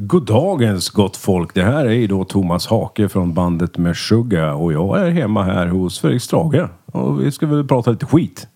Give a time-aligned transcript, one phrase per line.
[0.00, 1.54] Goddagens gott folk.
[1.54, 5.66] Det här är ju då Thomas Hake från bandet Meshuggah och jag är hemma här
[5.66, 6.68] hos Fredrik Strage.
[6.86, 8.48] Och vi ska väl prata lite skit.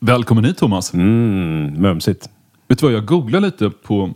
[0.00, 0.94] Välkommen hit Thomas.
[0.94, 2.28] Mm, mumsigt.
[2.68, 4.10] Vet du vad, jag googlade lite på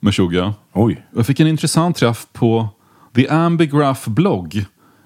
[0.00, 0.52] Meshuggah.
[0.72, 1.06] Oj.
[1.16, 2.68] Jag fick en intressant träff på
[3.14, 4.64] The Ambigraph blogg.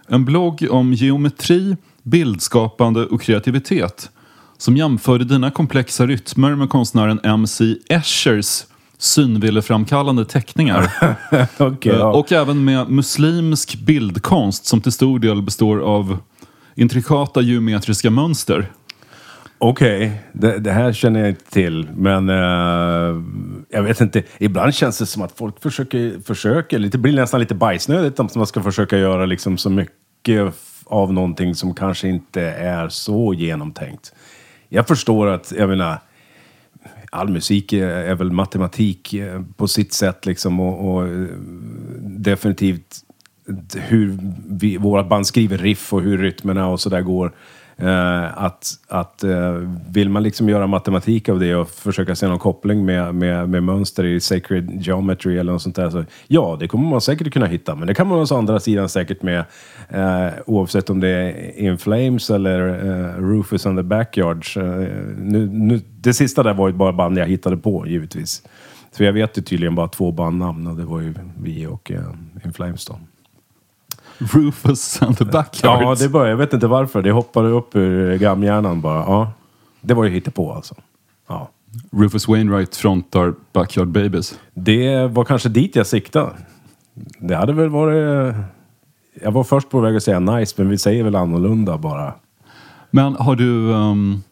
[0.08, 4.10] En blogg om geometri, bildskapande och kreativitet.
[4.58, 8.64] Som jämförde dina komplexa rytmer med konstnären MC Eschers
[8.98, 10.90] synvilleframkallande teckningar.
[11.58, 12.12] Okej, Eh, ja.
[12.12, 16.18] Och även med muslimsk bildkonst som till stor del består av
[16.74, 18.70] intrikata geometriska mönster.
[19.58, 21.88] Okej, det, det här känner jag inte till.
[21.96, 23.22] Men eh,
[23.70, 24.22] jag vet inte.
[24.38, 28.46] Ibland känns det som att folk försöker, försöker det blir nästan lite bajsnödigt om man
[28.46, 34.12] ska försöka göra liksom så mycket av någonting som kanske inte är så genomtänkt.
[34.68, 35.98] Jag förstår att, jag menar,
[37.14, 41.26] all musik är, väl matematik eh, på sitt sätt liksom och, och eh,
[42.02, 43.04] definitivt
[43.74, 47.32] hur vi, våra band skriver riff och hur rytmerna och sådär går.
[47.76, 49.52] Eh, att att eh,
[49.88, 53.62] vill man liksom göra matematik av det och försöka se någon koppling med, med, med
[53.62, 55.90] mönster i sacred geometry eller något sånt där.
[55.90, 57.74] Så, ja, det kommer man säkert kunna hitta.
[57.74, 59.44] Men det kan man å andra sidan säkert med
[59.88, 64.56] eh, oavsett om det är In Flames eller eh, Rufus and the Backyards.
[64.56, 64.64] Eh,
[65.18, 68.42] nu, nu, det sista där var ju bara band jag hittade på givetvis.
[68.92, 72.00] För jag vet ju tydligen bara två bandnamn och det var ju vi och eh,
[72.44, 72.98] In Flames då.
[74.18, 76.00] Rufus and the Ja, Backyards.
[76.02, 76.30] det började.
[76.30, 77.02] Jag vet inte varför.
[77.02, 78.98] Det hoppade upp ur gamhjärnan bara.
[78.98, 79.32] Ja,
[79.80, 80.74] det var ju hittepå alltså.
[81.28, 81.50] Ja.
[81.92, 84.38] Rufus Wainwright frontar Backyard Babies.
[84.54, 86.30] Det var kanske dit jag siktade.
[87.18, 88.34] Det hade väl varit...
[89.22, 92.14] Jag var först på väg att säga nice, men vi säger väl annorlunda bara.
[92.90, 94.22] Men har du, ehm,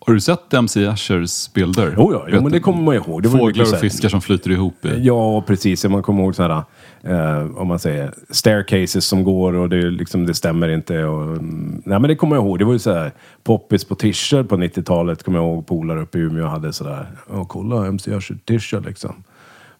[0.00, 1.94] har du sett MC Eschers bilder?
[1.98, 3.22] Jo, ja, jo men det kommer man ihåg.
[3.22, 5.00] Det Fåglar och här- fiskar som flyter ihop i.
[5.02, 5.84] Ja, precis.
[5.84, 6.64] Man kommer ihåg sådana
[7.02, 11.04] eh, om man säger staircases som går och det, liksom, det stämmer inte.
[11.04, 12.58] Och, mm, nej, men det kommer jag ihåg.
[12.58, 13.12] Det var ju så här
[13.44, 15.22] poppis på tischer på 90-talet.
[15.22, 17.06] Kommer jag ihåg polare uppe i Umeå hade sådär.
[17.32, 19.14] Ja, kolla MC Usher tischer liksom.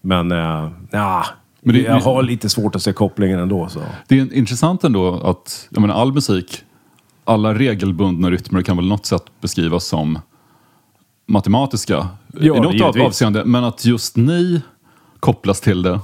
[0.00, 1.24] Men, eh, ja,
[1.60, 3.68] Men det- jag har lite svårt att se kopplingen ändå.
[3.68, 3.80] Så.
[4.08, 6.62] Det är intressant ändå att jag menar, all musik,
[7.24, 10.18] alla regelbundna rytmer kan väl något sätt beskrivas som
[11.28, 12.08] matematiska
[12.40, 13.02] Ja, i något givetvis.
[13.04, 13.44] avseende.
[13.44, 14.60] Men att just ni
[15.20, 16.00] kopplas till det.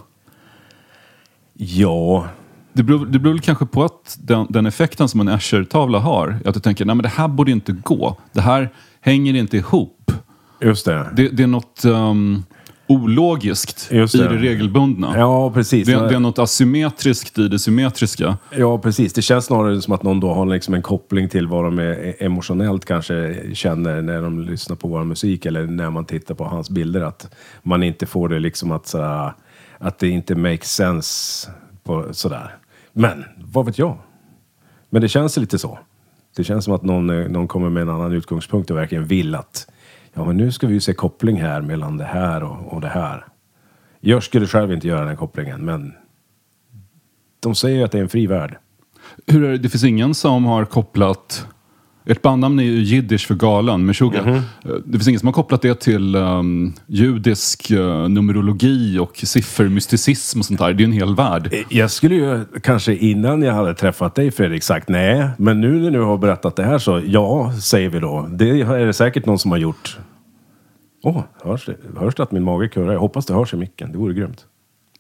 [1.54, 2.26] Ja,
[2.72, 6.54] Det beror, det beror kanske på att den, den effekten som en Escher-tavla har, att
[6.54, 8.16] du tänker nej men det här borde inte gå.
[8.32, 8.70] Det här
[9.00, 10.12] hänger inte ihop.
[10.60, 11.10] just det.
[11.16, 12.44] Det, det är något um,
[12.86, 14.28] ologiskt Just i det.
[14.28, 15.12] det regelbundna.
[15.18, 15.86] Ja, precis.
[15.86, 18.36] Det, det är något asymmetriskt i det symmetriska.
[18.56, 19.12] Ja, precis.
[19.12, 22.22] Det känns snarare som att någon då har liksom en koppling till vad de är
[22.22, 26.70] emotionellt kanske känner när de lyssnar på vår musik eller när man tittar på hans
[26.70, 27.00] bilder.
[27.00, 29.32] Att man inte får det liksom att, sådär,
[29.82, 31.50] att det inte makes sense
[31.82, 32.56] på, sådär.
[32.93, 33.98] Men, vad vet jag?
[34.91, 35.78] Men det känns lite så.
[36.37, 39.34] Det känns som att någon, eh, någon kommer med en annan utgångspunkt och verkligen vill
[39.34, 39.70] att
[40.12, 42.88] ja, men nu ska vi ju se koppling här mellan det här och, och det
[42.88, 43.26] här.
[44.00, 45.94] Jag skulle själv inte göra den kopplingen, men
[47.41, 48.59] de säger ju att det är en fri värld.
[49.26, 49.59] Hur är det?
[49.59, 51.47] det finns ingen som har kopplat
[52.04, 54.26] ert bandnamn är ju jiddisch för galen, Meshuggah.
[54.26, 54.34] Mhm.
[54.34, 54.42] Eh,
[54.84, 60.44] Det finns ingen som har kopplat det till um, judisk eh, numerologi och siffermysticism och
[60.44, 60.72] sånt där.
[60.72, 61.54] Det är ju en hel värld.
[61.68, 65.90] Jag skulle ju kanske innan jag hade träffat dig Fredrik sagt nej, men nu när
[65.90, 68.28] du har berättat det här så ja, säger vi då.
[68.30, 69.98] Det är det säkert någon som har gjort.
[71.04, 72.92] Åh, hörs, det, hörs det att min mage kurrar?
[72.92, 74.46] Jag hoppas det hörs i micken, det vore grymt.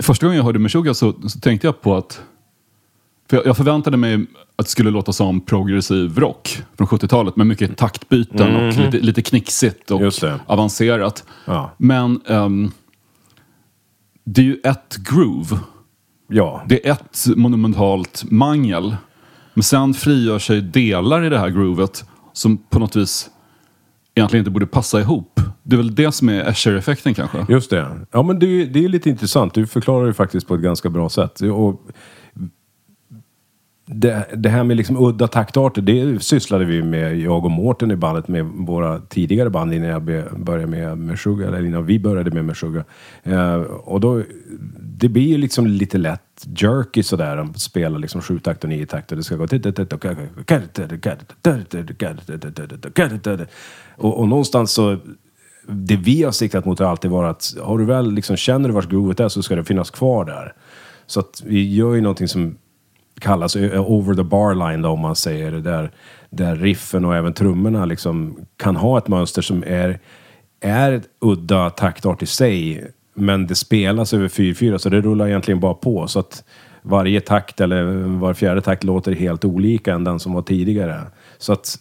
[0.02, 2.22] Första gången jag hörde Meshuggah så, så tänkte jag på att
[3.30, 4.26] för jag förväntade mig
[4.62, 9.22] att det skulle låta som progressiv rock från 70-talet med mycket taktbyten och lite, lite
[9.22, 10.38] knixigt och Mhm.
[10.46, 11.24] Avancerat.
[11.44, 11.70] Ja.
[11.76, 12.70] Men ehm,
[14.24, 15.58] det är ju ett groove.
[16.28, 18.96] Ja, Det är ett monumentalt mangel.
[19.54, 23.30] Men sen frigör sig delar i det här groovet som på något vis
[24.14, 25.40] egentligen inte borde passa ihop.
[25.62, 27.46] Det är väl det som är Escher-effekten kanske?
[27.48, 28.06] just det.
[28.10, 29.54] Ja, men det, är- det är lite intressant.
[29.54, 31.40] Du förklarar det faktiskt på ett ganska bra sätt.
[31.40, 31.82] Och
[33.86, 37.96] det, det här med liksom udda taktarter, det sysslade vi med, jag och Mårten i
[37.96, 40.02] bandet, med våra tidigare band innan jag
[40.36, 42.84] började med Meshuggah, eller innan vi började med Meshuggah.
[43.22, 44.22] Eh, och då,
[44.80, 48.86] det blir ju liksom lite lätt jerky sådär, att spela liksom sju takt och nio
[48.86, 49.46] takt och det ska gå...
[53.96, 54.98] Och, och någonstans så,
[55.66, 58.74] det vi har siktat mot har alltid varit att har du väl liksom, känner du
[58.74, 60.54] vars groovet är så ska det finnas kvar där.
[61.06, 62.56] Så att vi gör ju någonting som
[63.22, 65.90] kallas over the bar line då, om man säger det där,
[66.30, 69.98] där riffen och även trummorna liksom kan ha ett mönster som är,
[70.60, 75.60] är ett udda taktart i sig men det spelas över 4-4 så det rullar egentligen
[75.60, 76.08] bara på.
[76.08, 76.44] Så att
[76.82, 77.84] varje takt eller
[78.18, 81.00] var fjärde takt låter helt olika än den som var tidigare.
[81.38, 81.78] Så att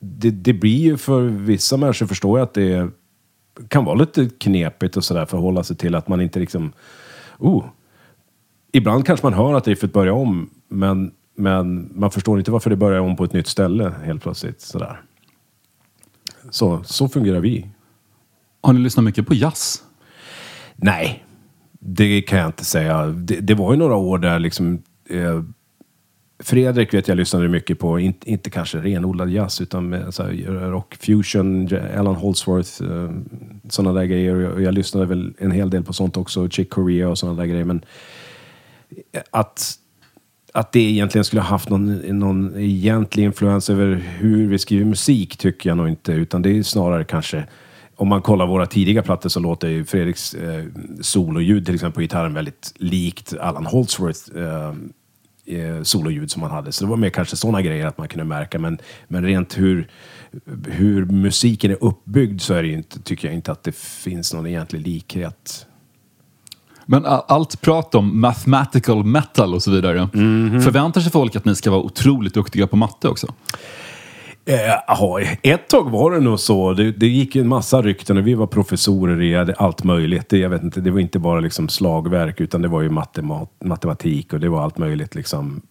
[0.00, 2.88] det, det blir ju för vissa människor förstår jag att det
[3.68, 6.72] kan vara lite knepigt och sådär förhålla sig till att man inte liksom...
[7.38, 7.64] Oh,
[8.72, 12.76] ibland kanske man hör att riffet börjar om men, men man förstår inte varför det
[12.76, 14.60] börjar om på ett nytt ställe helt plötsligt.
[14.60, 15.00] Sådär.
[16.50, 17.70] Så, så fungerar vi.
[18.60, 19.82] Har ni lyssnat mycket på jazz?
[20.76, 21.24] Nej,
[21.80, 23.06] det kan jag inte säga.
[23.06, 24.82] Det, det var ju några år där liksom...
[25.10, 25.42] Eh,
[26.42, 30.32] Fredrik vet jag lyssnade mycket på, inte, inte kanske renodlad jazz utan med så här,
[30.70, 33.10] rock, fusion, Alan Holdsworth, eh,
[33.68, 34.36] sådana där grejer.
[34.36, 37.46] Jag, jag lyssnade väl en hel del på sånt också, Chick Corea och sådana där
[37.46, 37.64] grejer.
[37.64, 37.84] Men
[39.30, 39.74] att,
[40.54, 45.36] att det egentligen skulle ha haft någon, någon egentlig influens över hur vi skriver musik
[45.36, 46.12] tycker jag nog inte.
[46.12, 47.44] Utan det är snarare kanske
[47.96, 50.64] om man kollar våra tidiga plattor så låter ju Fredriks eh,
[51.00, 54.74] sololjud till exempel på gitarren väldigt likt Alan Holdsworth eh,
[55.58, 56.72] eh, sololjud som han hade.
[56.72, 58.58] Så det var mer kanske sådana grejer att man kunde märka.
[58.58, 59.88] Men, men rent hur,
[60.66, 64.46] hur musiken är uppbyggd så är det inte, tycker jag inte att det finns någon
[64.46, 65.66] egentlig likhet.
[66.90, 69.98] Men allt prat om mathematical metal och så vidare.
[69.98, 70.60] Mm -hmm.
[70.60, 73.26] Förväntar sig folk att ni ska vara otroligt duktiga på matte också?
[74.44, 76.72] Eh, ett tag var det nog så.
[76.72, 80.28] Det, det gick en massa rykten och vi var professorer i allt möjligt.
[80.28, 83.50] Det, jag vet inte, det var inte bara liksom slagverk utan det var ju matemat,
[83.64, 85.14] matematik och det var allt möjligt.
[85.14, 85.62] Liksom.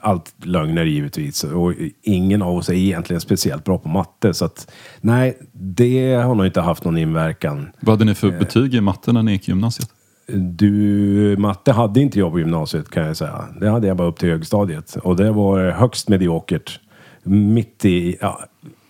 [0.00, 1.44] Allt lögner givetvis.
[1.44, 1.72] Och
[2.02, 4.34] ingen av oss är egentligen speciellt bra på matte.
[4.34, 4.70] Så att,
[5.00, 7.68] nej, det har nog inte haft någon inverkan.
[7.80, 9.88] Vad hade ni för eh, betyg i matte när ni gick i gymnasiet?
[10.26, 13.44] Du, matte hade inte jag på gymnasiet kan jag säga.
[13.60, 14.96] Det hade jag bara upp till högstadiet.
[15.02, 16.80] Och det var högst mediokert
[17.22, 18.40] mitt i ja,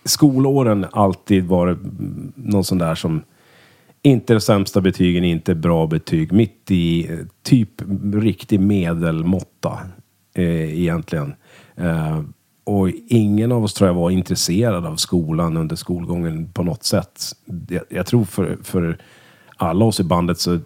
[0.05, 1.77] skolåren alltid varit
[2.35, 3.23] någon sån där som
[4.01, 6.31] inte de sämsta betygen, inte bra betyg.
[6.31, 7.09] Mitt i
[7.43, 7.69] typ
[8.13, 9.79] riktig medelmåtta
[10.35, 11.33] eh, egentligen.
[11.75, 12.21] Eh,
[12.63, 17.21] och ingen av oss tror jag var intresserad av skolan under skolgången på något sätt.
[17.69, 18.97] Jag, jag tror för, för
[19.57, 20.59] alla oss i bandet så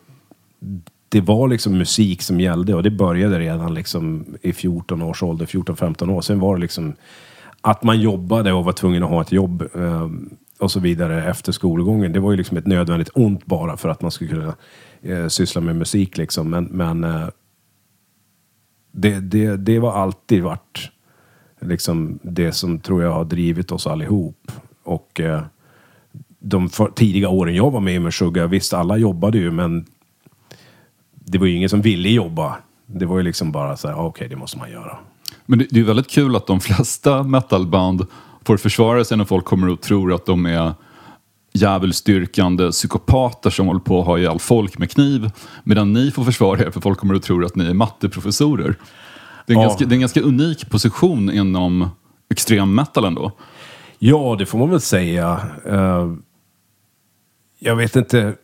[1.10, 5.46] det var liksom musik som gällde och det började redan liksom i 14 års ålder,
[5.46, 6.22] 14-15 år.
[6.22, 6.96] Sen var det liksom
[7.62, 10.10] att man jobbade och var tvungen att ha ett jobb eh,
[10.60, 12.14] och så vidare efter skolgången.
[12.14, 14.56] Det var ju liksom ett nödvändigt ont bara för att man skulle kunna
[15.02, 16.50] eh, syssla med musik liksom.
[16.50, 17.28] Men, men eh,
[18.92, 20.92] det, det, det var alltid varit
[21.62, 24.52] liksom det som tror jag har drivit oss allihop.
[24.84, 25.42] Och eh,
[26.40, 29.86] de för, tidiga åren jag var med i Meshuggah, visst alla jobbade ju men
[31.28, 32.58] det var ju ingen som ville jobba.
[32.86, 34.98] Det var ju liksom bara så här, okej okay, det måste man göra.
[35.46, 38.06] Men det, det är väldigt kul att de flesta metalband
[38.46, 40.74] får försvara sig när folk kommer och tror att de är
[41.54, 45.32] djävulsdyrkande psykopater som håller på att ha ihjäl folk med kniv.
[45.64, 48.76] Medan ni får försvara er för folk kommer att tro att ni är matteprofessorer.
[49.46, 49.68] Det är en, ja.
[49.68, 51.90] ganska, det är en ganska unik position inom
[52.32, 53.32] extrem metal ändå.
[54.00, 55.40] Ja, det får man väl säga.
[55.68, 56.16] Uh,
[57.60, 58.36] jag vet inte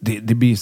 [0.00, 0.58] det, det blir,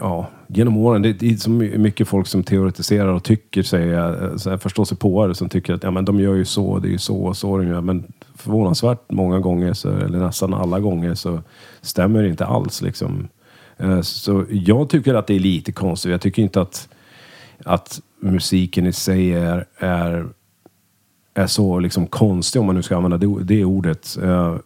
[0.00, 4.36] ja, genom åren, det, det är så mycket folk som teoretiserar och tycker sig, eh,
[4.36, 6.78] så här, förstår sig på det, som tycker att ja, men de gör ju så,
[6.78, 7.80] det är ju så och så de gör.
[7.80, 11.42] Men förvånansvärt många gånger, så, eller nästan alla gånger, så
[11.80, 12.82] stämmer det inte alls.
[12.82, 13.28] Liksom.
[13.76, 16.10] Eh, så jag tycker att det är lite konstigt.
[16.10, 16.88] Jag tycker inte att,
[17.64, 20.26] att musiken i sig är, är,
[21.34, 24.18] är så liksom konstig, om man nu ska använda det, det ordet.
[24.22, 24.56] Eh,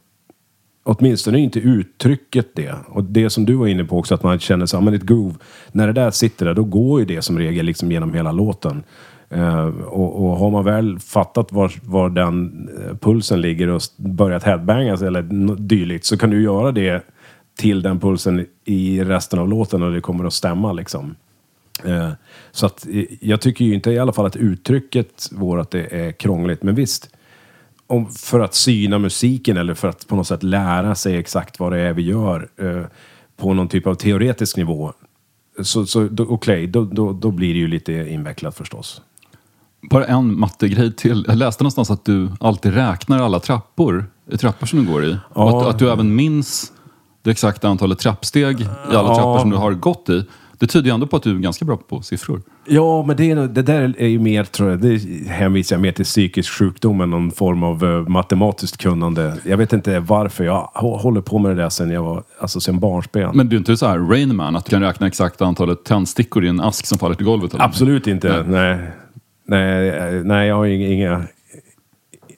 [0.90, 2.74] Åtminstone inte uttrycket det.
[2.88, 5.34] Och det som du var inne på också, att man känner sig, men ett groove.
[5.72, 8.82] När det där sitter där, då går ju det som regel liksom genom hela låten.
[9.34, 14.42] Uh, och, och, har man väl fattat var, var den eh, pulsen ligger och börjat
[14.42, 15.22] headbangas eller
[15.58, 17.04] dylikt så kan du göra det
[17.58, 21.14] till den pulsen i resten av låten och det kommer att stämma liksom.
[21.86, 22.10] Uh,
[22.50, 22.86] så att
[23.20, 26.62] jag tycker ju inte i alla fall att uttrycket vårt att det är krångligt.
[26.62, 27.10] Men visst,
[27.90, 31.72] om, för att syna musiken eller för att på något sätt lära sig exakt vad
[31.72, 32.82] det är vi gör eh,
[33.36, 34.92] på någon typ av teoretisk nivå.
[35.62, 39.02] Så, så okej, okay, då, då, då blir det ju lite invecklat förstås.
[39.90, 41.24] Bara en mattegrej till.
[41.28, 44.06] Jag läste någonstans att du alltid räknar alla trappor,
[44.40, 45.16] trappor som du går i.
[45.34, 45.60] Ja.
[45.60, 46.72] Att, att, du även minns
[47.22, 49.14] det exakta antalet trappsteg i alla ja.
[49.14, 50.24] trappor som du har gått i.
[50.60, 52.42] Det tyder ju ändå på att du är ganska bra på siffror.
[52.66, 54.98] Ja, men det, det där är ju mer, tror jag, det
[55.28, 59.36] hänvisar jag mer till psykisk sjukdom än någon form av uh, matematiskt kunnande.
[59.44, 60.44] Jag vet inte varför.
[60.44, 63.30] Jag håller på med det där sen jag var, alltså sen barnsben.
[63.34, 66.48] Men du är inte så här Rainman, att du kan räkna exakt antalet tändstickor i
[66.48, 67.54] en ask som faller till golvet?
[67.54, 67.64] Eller?
[67.64, 68.44] Absolut inte.
[68.48, 68.78] Nej.
[69.44, 71.22] Nej, nej, nej jag har inga,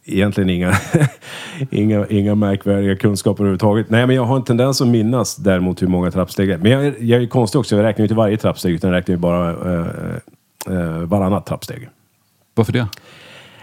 [0.04, 0.72] egentligen inga,
[1.70, 3.90] inga, inga märkvärdiga kunskaper överhuvudtaget.
[3.90, 6.58] Nej, men jag har en tendens att minnas däremot hur många trappsteg det är.
[6.58, 8.96] Men jag, är- jag är konstig också, jag räknar ju inte varje trappsteg utan jag
[8.98, 9.86] räknar ju bara eh,
[10.76, 11.88] eh, varannat trappsteg.
[12.54, 12.86] Varför det?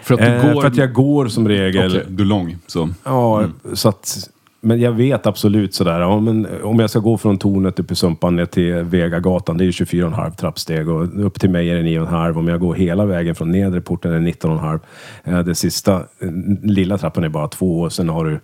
[0.02, 0.60] För att du Eh, går...
[0.60, 1.86] För att jag går som regel...
[1.90, 2.56] Okej, du är lång.
[2.66, 2.88] Så.
[3.04, 3.44] Ja,
[3.74, 4.30] så att...
[4.62, 7.96] Men jag vet absolut sådär, ja, men om jag ska gå från tornet uppe i
[7.96, 11.82] Sumpan ner till Vegagatan, det är ju 24,5 trappsteg och upp till mig är det
[11.82, 12.38] 9,5.
[12.38, 14.80] Om jag går hela vägen från nedre porten är det 19,5.
[15.24, 16.28] Eh, Den sista, eh,
[16.62, 18.40] lilla trappan är bara två och sen har du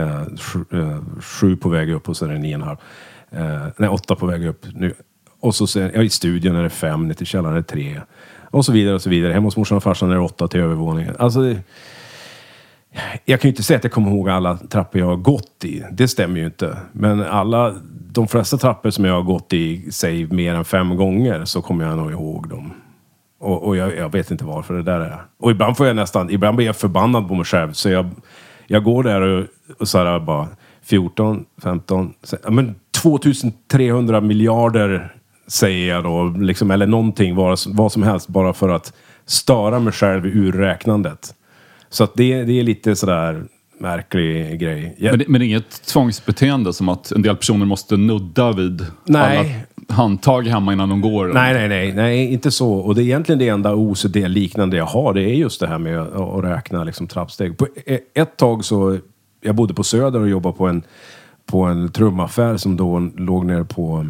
[0.00, 2.76] eh, sju, eh, sju på väg upp och sen är det 9,5.
[3.30, 4.92] Eh, nej, åtta på väg upp nu.
[5.40, 8.00] Och så sen, ja, i studion är det fem, ner till källaren är det tre.
[8.50, 9.32] Och så vidare och så vidare.
[9.32, 11.14] Hemma hos morsan och farsan är det åtta till övervåningen.
[11.18, 11.60] Alltså, det-
[13.24, 15.82] jag kan ju inte säga att jag kommer ihåg alla trappor jag har gått i.
[15.92, 16.76] Det stämmer ju inte.
[16.92, 17.74] Men alla,
[18.12, 21.84] de flesta trappor som jag har gått i, säg mer än fem gånger, så kommer
[21.84, 22.72] jag nog ihåg dem.
[23.40, 25.22] Och, och jag, jag vet inte varför det där är.
[25.38, 27.72] Och ibland får jag nästan, ibland blir jag förbannad på mig själv.
[27.72, 28.10] Så jag,
[28.66, 29.46] jag går där och,
[29.78, 30.48] och så här bara
[30.82, 35.14] 14, 15, ja, men 2300 miljarder
[35.46, 36.24] säger jag då.
[36.24, 38.92] Liksom, eller någonting, vad, vad som helst, bara för att
[39.26, 41.34] störa mig själv ur räknandet.
[41.90, 43.44] Så att det, det är lite sådär
[43.80, 44.94] märklig grej.
[44.98, 48.52] Jag, Men, det, men det är inget tvångsbeteende som att en del personer måste nudda
[48.52, 49.38] vid Nej.
[49.38, 51.28] alla handtag hemma innan de går?
[51.34, 52.72] Nej, nej, nej, nej, inte så.
[52.72, 55.14] Och det är egentligen det enda OCD-liknande jag har.
[55.14, 57.58] Det är just det här med att, räkna liksom, trappsteg.
[57.58, 58.98] På e- ett tag så,
[59.40, 60.82] jag bodde på Söder och jobbade på en,
[61.46, 64.06] på en trumaffär som då låg nere på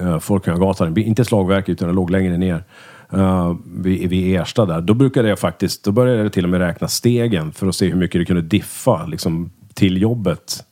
[0.00, 0.98] uh, Folkungagatan.
[0.98, 2.64] Inte slagverket utan det låg längre ner.
[3.12, 4.80] Eh, uh, vid, vid Ersta där.
[4.80, 7.88] Då brukade jag faktiskt, då började jag till och med räkna stegen för att se
[7.88, 10.64] hur mycket det kunde diffa liksom, till jobbet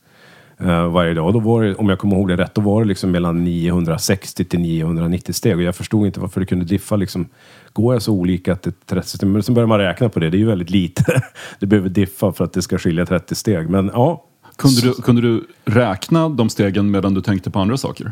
[0.61, 1.27] uh, varje dag.
[1.27, 3.43] Och då var det, om jag kommer ihåg det rätt, då var det liksom mellan
[3.43, 5.55] 960 till 990 steg.
[5.55, 7.27] Och jag förstod inte varför det kunde diffa liksom.
[7.73, 9.29] Går jag så olika till 30 steg?
[9.29, 10.29] Men sen börjar man räkna på det.
[10.29, 11.23] Det är ju väldigt lite.
[11.59, 13.69] det behöver diffa för att det ska skilja 30 steg.
[13.69, 14.25] Men ja.
[14.55, 18.11] Kunde, du, kunde du räkna de stegen medan du tänkte på andra saker?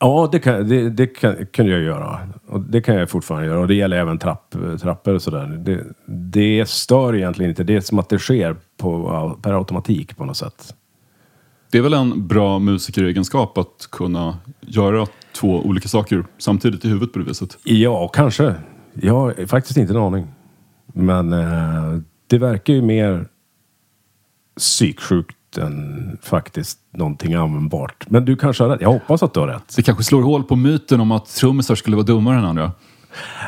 [0.00, 2.18] Ja, det, kan, det, det kan, kunde jag göra.
[2.46, 3.60] Och det kan jag fortfarande göra.
[3.60, 5.46] Och det gäller även trapp, trappor och sådär.
[5.46, 7.64] Det, det stör egentligen inte.
[7.64, 10.74] Det är som att det sker på, per automatik på något sätt.
[11.70, 17.12] Det är väl en bra musikeregenskap att kunna göra två olika saker samtidigt i huvudet
[17.12, 17.58] på det viset?
[17.64, 18.54] Ja, kanske.
[18.94, 20.26] Jag har faktiskt inte en aning.
[20.86, 23.26] Men eh, det verkar ju mer
[24.56, 28.04] psyksjukt än faktiskt någonting användbart.
[28.08, 28.80] Men du kanske har rätt.
[28.80, 29.76] Jag hoppas att du har rätt.
[29.76, 32.72] Det kanske slår hål på myten om att trummisar skulle vara dummare än andra?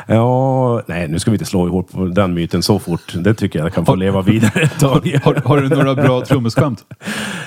[0.07, 3.13] Ja, nej, nu ska vi inte slå ihop på den myten så fort.
[3.15, 5.19] Det tycker jag kan få leva vidare ett tag.
[5.23, 6.85] Har, har du några bra trummisskämt?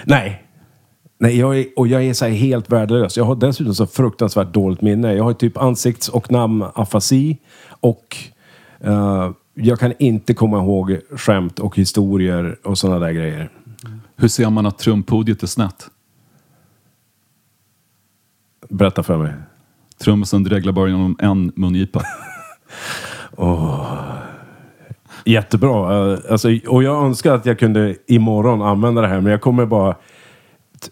[0.05, 0.43] Nej.
[1.19, 3.17] Nej, jag är, och jag är så här helt värdelös.
[3.17, 5.15] Jag har dessutom så fruktansvärt dåligt minne.
[5.15, 8.17] Jag har typ ansikts och namnafasi och
[8.81, 13.51] eh, jag kan inte komma ihåg skämt och historier och sådana där grejer.
[14.17, 15.91] Hur ser man att trumpodiet är snett?
[18.69, 19.33] Berätta för mig.
[19.99, 22.03] Trummisen dreglar bara genom en mungipa.
[25.25, 26.13] Jättebra.
[26.13, 29.67] Eh, Alltså, och jag önskar att jag kunde imorgon använda det här, men jag kommer
[29.67, 29.97] bara...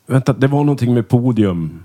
[0.06, 1.84] Vänta, det var någonting med podium.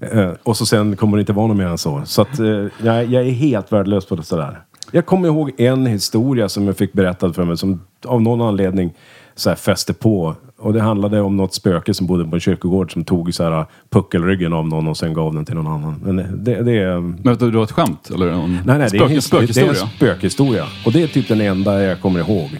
[0.00, 2.02] Eh, och så sen kommer det inte vara något mer än så.
[2.04, 2.46] Så att, eh,
[2.82, 4.60] jag, jag är helt värdelös på det sådär.
[4.90, 8.94] Jag kommer ihåg en historia som jag fick berättad för mig som av någon anledning
[9.36, 10.34] så här fäste på.
[10.58, 13.66] Och det handlade om något spöke som bodde på en kyrkogård som tog så här
[13.90, 16.00] puckelryggen av någon och sen gav den till någon annan.
[16.04, 17.00] Men det, det är...
[17.00, 18.10] Men vänta, du har ett skämt?
[18.14, 19.72] Eller en Nej, nej, det är, en, spökhistoria?
[19.72, 20.64] det är en spökhistoria.
[20.86, 22.50] Och det är typ den enda jag kommer ihåg.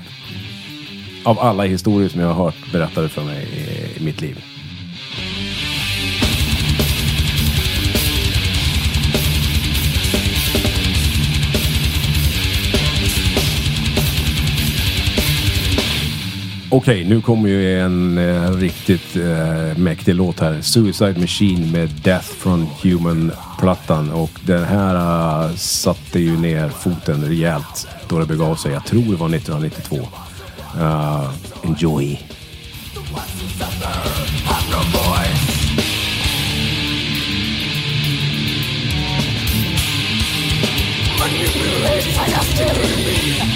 [1.24, 4.44] Av alla historier som jag har hört berättade för mig i, i mitt liv.
[16.70, 20.60] Okej, nu kommer ju en eh, riktigt eh, mäktig låt här.
[20.60, 24.10] Suicide Machine med Death from Human-plattan.
[24.10, 24.94] Och den här
[25.44, 28.72] eh, satte ju ner foten rejält då det begav sig.
[28.72, 29.96] Jag tror det var 1992.
[29.96, 31.30] Uh, eh,
[31.62, 32.18] enjoy!
[41.18, 43.55] Manipulate by the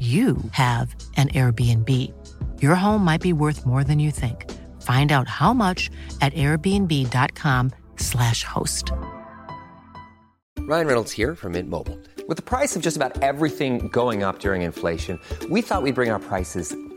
[0.00, 1.88] you have an Airbnb.
[2.60, 4.50] Your home might be worth more than you think.
[4.82, 5.88] Find out how much
[6.20, 8.90] at airbnb.com/slash host.
[10.58, 11.98] Ryan Reynolds here from Mint Mobile.
[12.28, 15.18] With the price of just about everything going up during inflation,
[15.50, 16.74] we thought we'd bring our prices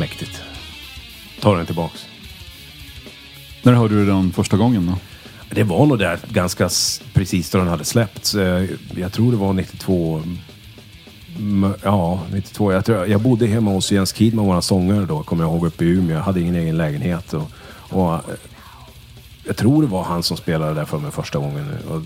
[0.00, 0.42] Mäktigt.
[1.40, 2.06] Ta den tillbaks.
[3.62, 4.94] När hörde du den första gången då?
[5.54, 6.68] Det var nog där ganska
[7.14, 8.34] precis då den hade släppts.
[8.34, 8.64] Eh,
[8.96, 10.22] Jag tror det var 92.
[11.38, 12.72] Mm, Ja, 92.
[12.72, 15.84] Jag, tror, jag bodde hemma hos Jens Kidman, våra sångare då, kommer jag ihåg, uppe
[15.84, 16.16] i Umeå.
[16.16, 17.34] Jag hade ingen egen lägenhet.
[17.34, 17.50] Och,
[17.90, 18.20] och, eh,
[19.46, 21.76] jag tror det var han som spelade där för mig första gången.
[21.88, 22.02] Och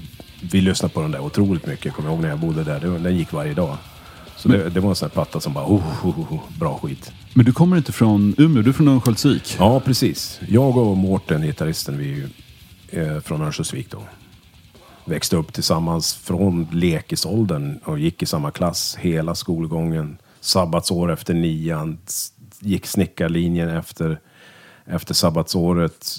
[0.53, 2.81] vi lyssnade på den där otroligt mycket, kommer jag ihåg när jag bodde där.
[2.99, 3.77] Den gick varje dag.
[4.37, 7.13] Så det, det var en sån här platta som bara, oh, oh, oh, bra skit.
[7.37, 9.57] Men du kommer inte från Umeå, du är från Örnsköldsvik.
[9.59, 10.41] Ja, precis.
[10.49, 12.29] Jag och Mårten, gitarristen, vi är ju
[13.03, 14.03] eh, från Örnsköldsvik då.
[15.05, 20.19] Växte upp tillsammans från lekisåldern och gick i samma klass hela skolgången.
[20.41, 21.99] Sabbatsår efter nian,
[22.61, 24.21] gick snickarlinjen efter,
[24.85, 26.11] efter sabbatsåret.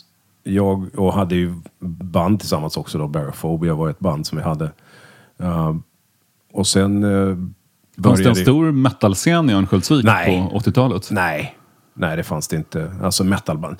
[0.43, 4.71] Jag och hade ju band tillsammans också då, Barophobia var ett band som vi hade.
[5.41, 5.75] Uh,
[6.51, 7.47] och sen uh,
[8.03, 10.47] Fanns det en stor metalscen i Örnsköldsvik Nej.
[10.51, 11.07] på 80-talet?
[11.11, 11.57] Nej,
[11.93, 12.91] nej det fanns det inte.
[13.03, 13.77] Alltså metalband.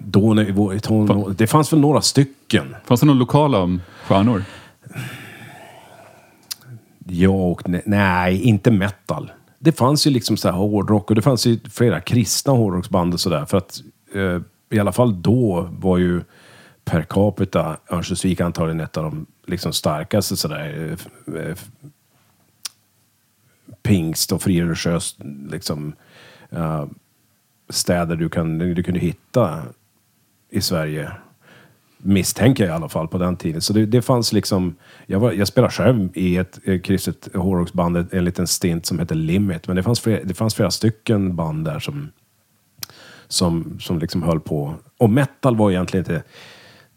[0.00, 2.76] Då när vi tonår, det fanns väl några stycken.
[2.84, 4.44] Fanns det några lokala stjärnor?
[7.06, 9.30] Ja och ne- nej, inte metal.
[9.58, 13.20] Det fanns ju liksom så här hårdrock och det fanns ju flera kristna hårdrocksband och
[13.20, 13.44] sådär.
[13.44, 13.80] För att
[14.14, 14.40] eh,
[14.70, 16.20] i alla fall då var ju
[16.84, 21.68] per capita Örnsköldsvik antagligen ett av de liksom starkaste sådär eh, f- eh, f-
[23.88, 25.16] pingst och frireligiöst
[25.50, 25.92] liksom
[26.52, 26.86] uh,
[27.68, 29.62] städer du, kan, du kunde hitta
[30.50, 31.10] i Sverige.
[31.98, 33.60] Misstänker jag i alla fall på den tiden.
[33.60, 34.74] Så det, det fanns liksom,
[35.06, 39.14] jag, var, jag spelade själv i ett eh, kristet hårdrocksband, en liten stint som hette
[39.14, 39.66] Limit.
[39.66, 42.08] Men det fanns, flera, det fanns flera stycken band där som,
[43.28, 44.74] som, som liksom höll på.
[44.98, 46.22] Och metal var egentligen inte...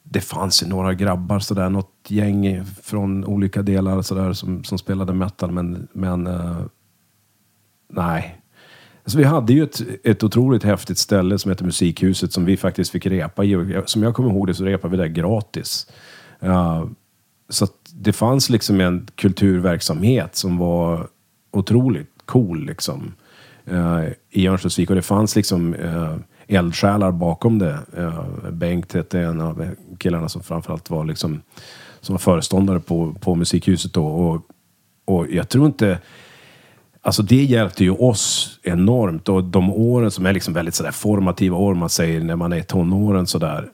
[0.03, 5.13] Det fanns ju några grabbar sådär, något gäng från olika delar sådär som, som spelade
[5.13, 5.51] metal.
[5.51, 6.61] Men, men eh,
[7.93, 8.41] nej.
[9.03, 12.91] Alltså vi hade ju ett, ett otroligt häftigt ställe som heter Musikhuset som vi faktiskt
[12.91, 13.81] fick repa i.
[13.85, 15.87] Som jag kommer ihåg det så repade vi där gratis.
[16.43, 16.85] Uh,
[17.49, 21.07] så att det fanns liksom en kulturverksamhet som var
[21.51, 23.13] otroligt cool liksom.
[23.71, 24.89] uh, I Örnsköldsvik.
[24.89, 26.15] Och det fanns liksom uh,
[26.47, 27.79] eldsjälar bakom det.
[27.97, 29.67] Uh, Bengt hette en av
[29.99, 31.41] killarna som framförallt var liksom
[32.01, 34.05] som var föreståndare på, på Musikhuset då.
[34.05, 34.41] Och,
[35.05, 35.99] och jag tror inte...
[37.03, 41.57] Alltså det hjälpte ju oss enormt och de åren som är liksom väldigt sådär formativa
[41.57, 43.69] år, man säger när man är tonåren tonåren sådär.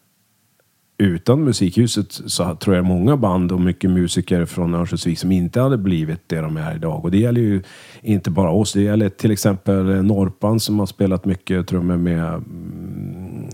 [1.00, 5.78] Utan Musikhuset så tror jag många band och mycket musiker från Örnsköldsvik som inte hade
[5.78, 7.06] blivit det de är idag.
[7.06, 7.64] Och det gäller ju
[8.02, 13.50] inte bara oss, det gäller till exempel Norpan som har spelat mycket trummor med mm,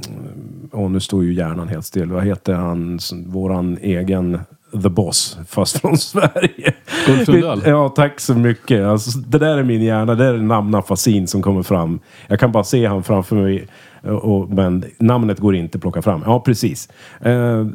[0.72, 2.12] och nu står ju hjärnan helt still.
[2.12, 4.40] Vad heter han, våran egen
[4.82, 6.74] The Boss, fast från Sverige?
[7.10, 7.62] Ulf Lundell.
[7.66, 8.86] Ja, tack så mycket.
[8.86, 12.00] Alltså, det där är min hjärna, det är namnafasin som kommer fram.
[12.28, 13.68] Jag kan bara se han framför mig,
[14.02, 16.24] och, och, men namnet går inte att plocka fram.
[16.26, 16.90] Ja, precis.
[17.22, 17.68] Eh,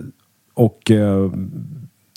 [0.55, 1.31] och eh,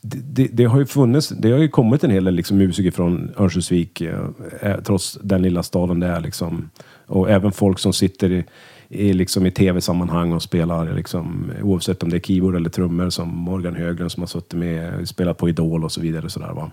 [0.04, 2.92] det, det, det har ju funnits, det har ju kommit en hel del liksom, musiker
[2.92, 4.20] från Örnsköldsvik, eh,
[4.62, 6.70] eh, trots den lilla staden det är liksom.
[7.06, 8.46] Och även folk som sitter i,
[8.92, 13.38] i, liksom, i tv-sammanhang och spelar, liksom, oavsett om det är keyboard eller trummor, som
[13.38, 16.30] Morgan Höglund som har suttit med, spelat på Idol och så vidare.
[16.30, 16.72] Så där, va?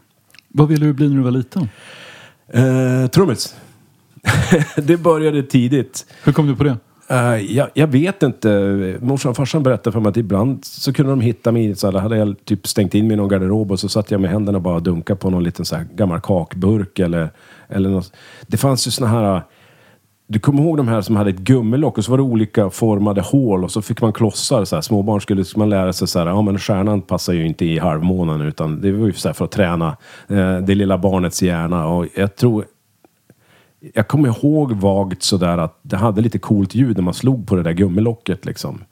[0.49, 1.69] Vad ville du bli när du var liten?
[2.49, 3.57] Eh, trummis.
[4.77, 6.07] det började tidigt.
[6.25, 6.77] Hur kom du på det?
[7.11, 8.49] Uh, jag, jag, vet inte.
[9.01, 11.77] Morsan och farsan berättade för mig att ibland så kunde de hitta mig.
[11.77, 14.31] Så hade jag typ stängt in mig i någon garderob och så satt jag med
[14.31, 17.31] händerna och bara dunkade på någon liten så gammal kakburk eller,
[17.69, 18.13] eller något.
[18.47, 19.43] Det fanns ju såna här...
[20.31, 23.21] Du kommer ihåg de här som hade ett gummilock och så var det olika formade
[23.21, 24.65] hål och så fick man klossar.
[24.65, 24.83] Så här.
[24.83, 27.79] Småbarn skulle liksom man lära sig så här, ja men stjärnan passar ju inte i
[27.79, 29.97] halvmånen utan det var ju så här för att träna
[30.29, 31.87] eh, det lilla barnets hjärna.
[31.87, 32.65] Och jag tror
[33.95, 37.57] jag kommer ihåg vagt sådär att det hade lite coolt ljud när man slog på
[37.57, 38.85] det där gummilocket liksom.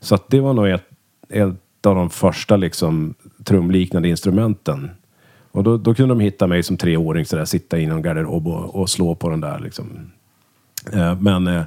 [0.00, 0.86] Så att det var nog ett,
[1.28, 4.90] ett av de första liksom trumliknande instrumenten.
[5.52, 8.74] Och då, då kunde de hitta mig som treåring sådär, sitta i någon garderob och,
[8.74, 10.11] och slå på den där liksom.
[10.92, 11.62] Eh, men eh,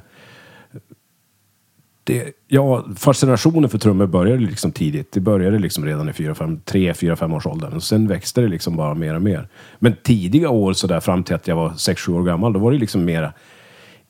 [2.04, 5.12] det, ja, fascinationen för trummor började liksom tidigt.
[5.12, 7.80] Det började liksom redan i 3-4-5 års åldern.
[7.80, 9.48] Sen växte det liksom bara mer och mer.
[9.78, 12.78] Men tidiga år sådär fram till att jag var 6-7 år gammal, då var det
[12.78, 13.32] liksom mer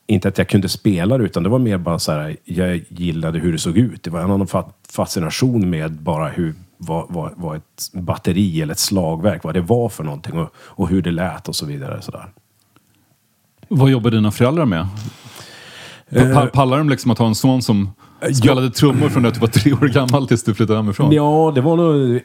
[0.06, 3.38] inte att jag kunde spela det, utan det var mer bara så här, jag gillade
[3.38, 4.02] hur det såg ut.
[4.02, 4.48] Det var en annan
[4.88, 9.88] fascination med bara hur, vad, vad, vad ett batteri eller ett slagverk, vad det var
[9.88, 12.02] för någonting och, och hur det lät och så vidare.
[12.02, 12.26] Så där.
[13.68, 14.86] Vad jobbar dina föräldrar med?
[16.34, 17.90] Pa pallar de liksom att ha en son som
[18.34, 21.12] spelade trummor från att du var tre år gammal tills du flyttade hemifrån?
[21.12, 22.20] Ja, det var nog...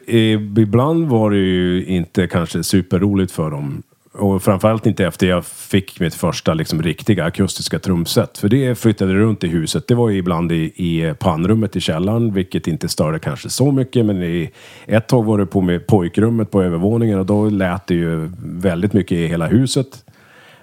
[0.58, 3.82] Ibland var det ju inte kanske superroligt för dem.
[4.14, 8.38] Och framförallt inte efter jag fick mitt första liksom, riktiga akustiska trumset.
[8.38, 9.88] För det flyttade runt i huset.
[9.88, 14.06] Det var ju ibland i, i pannrummet i källaren, vilket inte störde kanske så mycket.
[14.06, 14.50] Men i,
[14.86, 18.92] ett tag var det på med pojkrummet på övervåningen och då lät det ju väldigt
[18.92, 20.04] mycket i hela huset.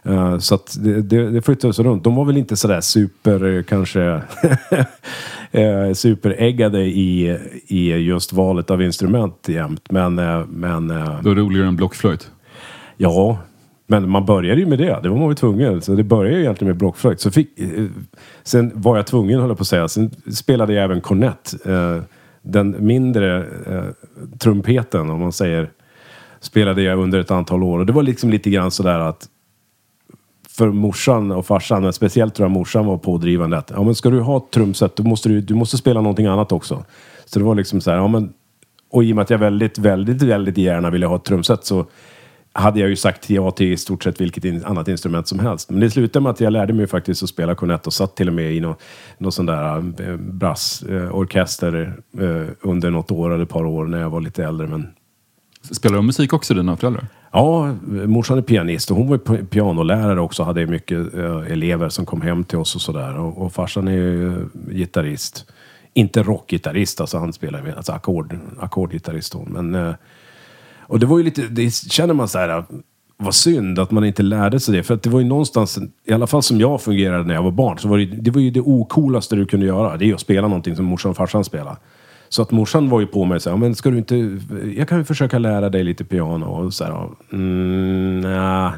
[0.07, 2.03] Uh, så att det, det, det flyttades runt.
[2.03, 3.99] De var väl inte sådär super, eh, kanske,
[5.55, 9.91] uh, superäggade i, i just valet av instrument jämt.
[9.91, 10.15] Men...
[10.49, 12.31] Men det var roligare än blockflöjt?
[12.97, 13.37] Ja,
[13.87, 14.99] men man började ju med det.
[15.03, 15.81] Det var man ju tvungen.
[15.81, 17.19] Så det började ju egentligen med blockflöjt.
[17.19, 17.49] Så fick,
[18.43, 19.87] sen var jag tvungen, jag på att säga.
[19.87, 21.53] Sen spelade jag även kornett.
[22.41, 23.45] den mindre
[24.39, 25.69] trumpeten, om man säger,
[26.39, 27.79] spelade jag under ett antal år.
[27.79, 29.27] Och det var liksom lite grann sådär att
[30.59, 34.09] för morsan och farsan, men speciellt tror jag morsan var pådrivande att ja, men ska
[34.09, 36.85] du ha ett trumset då måste du, du måste spela någonting annat också.
[37.25, 38.33] Så det var liksom så här, ja men
[38.91, 41.85] och i och med att jag väldigt, väldigt, väldigt gärna ville ha ett trumset så
[42.53, 45.69] hade jag ju sagt ja till i stort sett vilket in, annat instrument som helst.
[45.69, 48.27] Men det slutade med att jag lärde mig faktiskt att spela kornett och satt till
[48.27, 48.75] och med i någon,
[49.17, 54.09] någon sån där eh, brassorkester eh, under något år eller ett par år när jag
[54.09, 54.67] var lite äldre.
[54.67, 54.87] Men...
[55.71, 57.07] Spelar de musik också, dina föräldrar?
[57.31, 60.43] Ja, morsan är pianist och hon var pianolärare också.
[60.43, 63.19] Hade mycket eh, elever som kom hem till oss och sådär.
[63.19, 65.45] Och, och farsan är ju gitarrist.
[65.93, 69.35] Inte rockgitarrist, alltså han spelar med alltså ackord, ackordgitarrist.
[69.47, 69.93] Men, eh,
[70.79, 72.63] och det var ju lite, det känner man så här,
[73.17, 74.83] vad synd att man inte lärde sig det.
[74.83, 77.51] För att det var ju någonstans, i alla fall som jag fungerade när jag var
[77.51, 79.97] barn, så var det, det var ju det ocoolaste du kunde göra.
[79.97, 81.77] Det är ju att spela någonting som morsan och farsan spelade.
[82.29, 84.39] Så att morsan var ju på mig så här, men ska du inte,
[84.75, 86.45] jag kan ju försöka lära dig lite piano.
[86.45, 88.73] Och så här, mm, nah.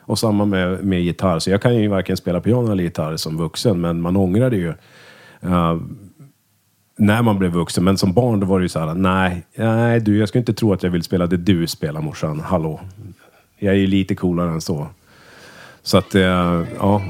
[0.00, 1.38] Och samma med, med gitarr.
[1.38, 4.56] Så jag kan ju varken spela piano eller gitarr som vuxen, men man ångrar det
[4.56, 4.74] ju.
[5.44, 5.76] Uh,
[6.98, 7.84] när man blev vuxen.
[7.84, 10.54] Men som barn då var det ju så här, nej, nej du, jag ska inte
[10.54, 12.40] tro att jag vill spela det du spelar morsan.
[12.40, 12.80] Hallå.
[13.58, 14.86] Jag är ju lite coolare än så.
[15.82, 16.22] Så att, uh,
[16.78, 17.02] ja,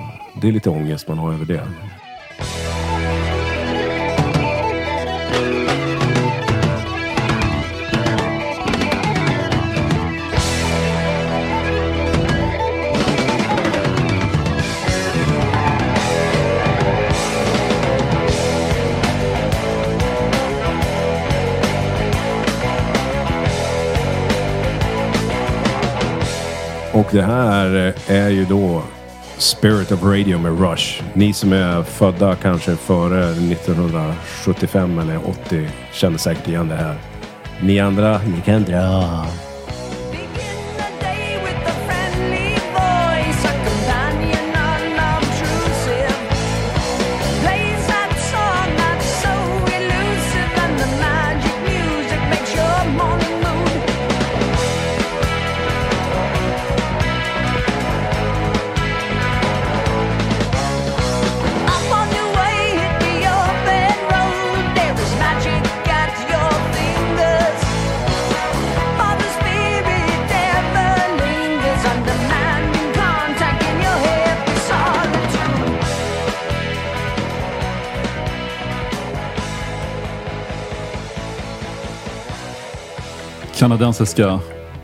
[0.42, 1.62] det är lite ångest man har över det.
[26.96, 28.82] Och det här eh, är ju då
[29.38, 31.02] Spirit of Radio med Rush.
[31.14, 36.94] Ni som är födda kanske före 1975 eller 80 känner säkert igen det här.
[37.62, 39.26] Ni andra, ni kan dra.
[83.56, 84.40] Kanadensiska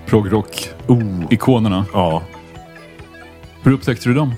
[0.06, 1.84] progrock-ikonerna.
[1.92, 2.22] Ja.
[3.62, 4.34] Hur upptäckte du dem?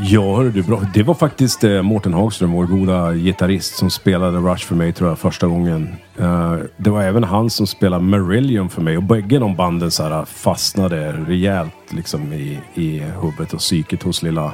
[0.00, 0.80] Ja, hörru du, bra.
[0.94, 5.08] det var faktiskt eh, Mårten Hagström, vår goda gitarrist, som spelade Rush för mig tror
[5.08, 5.94] jag första gången.
[6.18, 10.02] Eh, det var även han som spelade Marillion för mig och bägge de banden så
[10.02, 14.52] här, fastnade rejält liksom i, i huvudet och psyket hos lilla,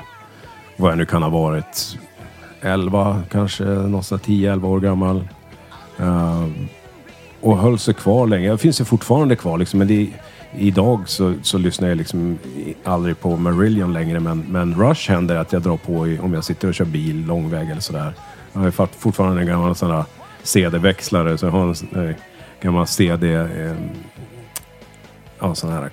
[0.77, 1.99] vad jag nu kan ha varit,
[2.61, 5.29] 11 kanske, någonstans 10-11 år gammal.
[5.99, 6.47] Eh,
[7.40, 8.51] och höll sig kvar länge.
[8.51, 10.09] Det finns ju fortfarande kvar liksom, men det
[10.57, 12.38] Idag så, så lyssnar jag liksom
[12.85, 16.44] aldrig på Marillion längre men, men Rush händer att jag drar på i, om jag
[16.44, 18.12] sitter och kör bil långväga eller sådär.
[18.53, 20.05] Jag har ju fortfarande en gammal sån där
[20.42, 22.14] CD-växlare så jag har en sån eh,
[22.61, 23.35] gammal CD...
[23.35, 23.74] Eh,
[25.38, 25.90] ja, sån här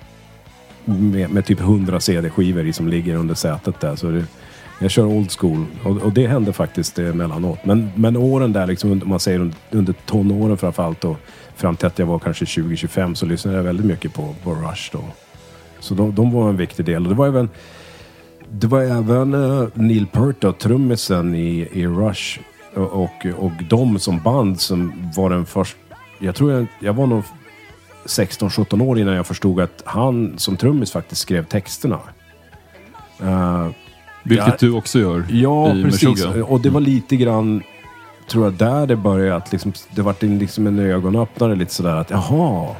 [0.84, 3.96] med, med typ 100 CD-skivor i som ligger under sätet där.
[3.96, 4.24] Så det,
[4.78, 7.64] jag kör old school och, och det hände faktiskt eh, emellanåt.
[7.64, 11.16] Men, men åren där, liksom, om man säger under, tonåren framförallt och
[11.56, 14.90] fram till att jag var kanske 20-25 så lyssnade jag väldigt mycket på, på Rush
[14.92, 15.04] då.
[15.80, 17.02] Så de, de var en viktig del.
[17.02, 17.50] Och det var även,
[18.50, 22.40] det var även eh, Neil Peart, då, trummisen i, i Rush
[22.74, 25.78] och, och, de som band som var den första...
[26.18, 27.24] Jag tror jag, jag var nog
[28.04, 31.98] 16-17 år innan jag förstod att han som trummis faktiskt skrev texterna.
[33.22, 33.68] Uh,
[34.28, 34.56] vilket Ja.
[34.60, 36.02] du också gör Ja, i precis.
[36.08, 36.52] Meshuggah.
[36.52, 37.62] Och det var lite grann,
[38.30, 39.36] tror jag, där det började.
[39.36, 42.74] Att liksom, det vart en, liksom en ögonöppnare lite sådär att jaha.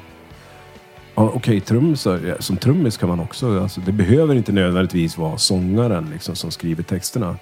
[1.15, 6.11] Ja, Okej, trummisar, som trummis kan man också, alltså, det behöver inte nödvändigtvis vara sångaren
[6.13, 7.37] liksom, som skriver texterna.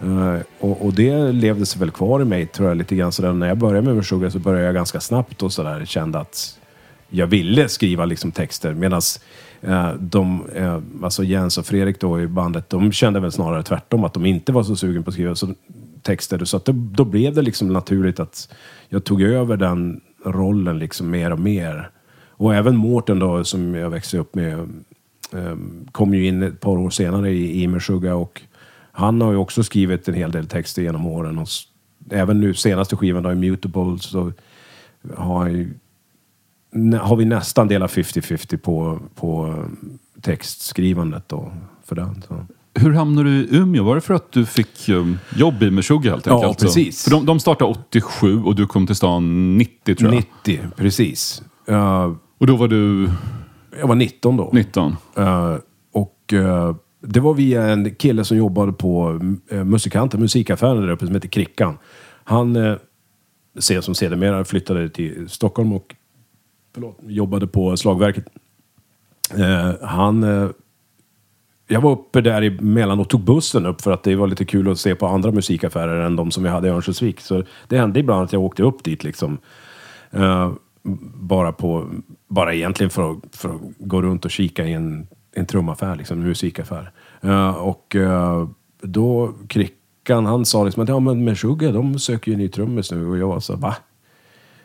[0.00, 3.32] Eh, och, och det levde sig väl kvar i mig tror jag lite grann sådär.
[3.32, 6.58] När jag började med Meshuggah så började jag ganska snabbt och sådär kände att
[7.08, 9.02] jag ville skriva liksom texter medan
[9.66, 14.04] Eh, de, eh, alltså Jens och Fredrik då i bandet, de kände väl snarare tvärtom
[14.04, 15.54] att de inte var så sugen på att skriva så,
[16.02, 16.44] texter.
[16.44, 18.54] Så att det, då blev det liksom naturligt att
[18.88, 21.90] jag tog över den rollen liksom mer och mer.
[22.30, 24.68] Och även Mårten då som jag växte upp med
[25.32, 28.42] ehm, kom ju in ett par år senare i, Imersuga Meshuggah och
[28.92, 31.38] han har ju också skrivit en hel del texter genom åren.
[31.38, 31.48] Och
[32.10, 34.32] även nu senaste skivan då, Immutable, så
[35.16, 35.70] har han ju
[37.02, 39.54] har vi nästan delat 50-50 på, på
[40.20, 41.52] textskrivandet då
[41.84, 42.22] för den.
[42.28, 42.46] Så.
[42.74, 43.84] Hur hamnade du i Umeå?
[43.84, 46.60] Var det för att du fick um, jobb i Meshuggah helt Ja, enkelt?
[46.60, 47.04] precis.
[47.04, 50.24] För de, de startade 87 och du kom till stan 90 tror jag.
[50.44, 51.42] 90, precis.
[51.66, 53.08] Eh, Och då var du
[53.80, 54.50] jag var 19 då.
[54.52, 54.96] 19.
[55.16, 55.54] Eh,
[55.92, 59.20] och eh, det var via en kille som jobbade på
[59.52, 61.78] uh, musikanten, musikaffären där uppe som heter Krickan.
[62.24, 62.76] Han, uh,
[63.58, 65.94] ser som sedermera flyttade till Stockholm och
[66.76, 68.24] förlåt, jobbade på slagverket.
[69.34, 70.22] Eh, han...
[70.22, 70.48] eh,
[71.68, 74.70] jag var uppe där emellan och tog bussen upp för att det var lite kul
[74.70, 77.20] att se på andra musikaffärer än de som vi hade i Örnsköldsvik.
[77.20, 79.38] Så det hände ibland att jag åkte upp dit liksom.
[80.10, 80.52] Eh,
[81.14, 81.90] bara, på,
[82.28, 86.18] bara egentligen för att, för att gå runt och kika i en, en trumaffär, liksom,
[86.20, 86.92] en musikaffär.
[87.20, 88.48] Eh, och eh,
[88.80, 93.06] då Krickan, han sa liksom att ja men Meshuggah, de söker ju ny trummis nu.
[93.06, 93.76] Och jag var så va?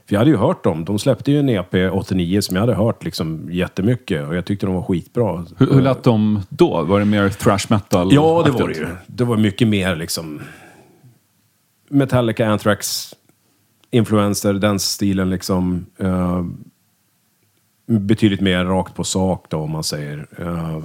[0.05, 0.85] För jag hade ju hört dem.
[0.85, 4.65] De släppte ju en EP 89 som jag hade hört liksom jättemycket och jag tyckte
[4.65, 5.45] de var skitbra.
[5.57, 6.83] Hur, hur lät de då?
[6.83, 8.09] Var det mer thrash metal?
[8.13, 8.87] Ja, det var det ju.
[9.07, 10.41] Det var mycket mer liksom
[11.89, 13.13] Metallica, Anthrax,
[13.91, 15.85] influenser, den stilen liksom.
[15.97, 16.45] Eh,
[17.85, 20.27] betydligt mer rakt på sak då om man säger.
[20.37, 20.83] Eh,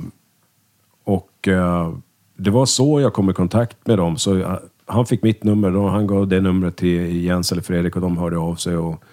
[1.04, 1.94] och eh,
[2.36, 4.16] det var så jag kom i kontakt med dem.
[4.16, 8.02] Så han fick mitt nummer, då, han gav det numret till Jens eller Fredrik och
[8.02, 8.76] de hörde av sig.
[8.76, 9.04] Och,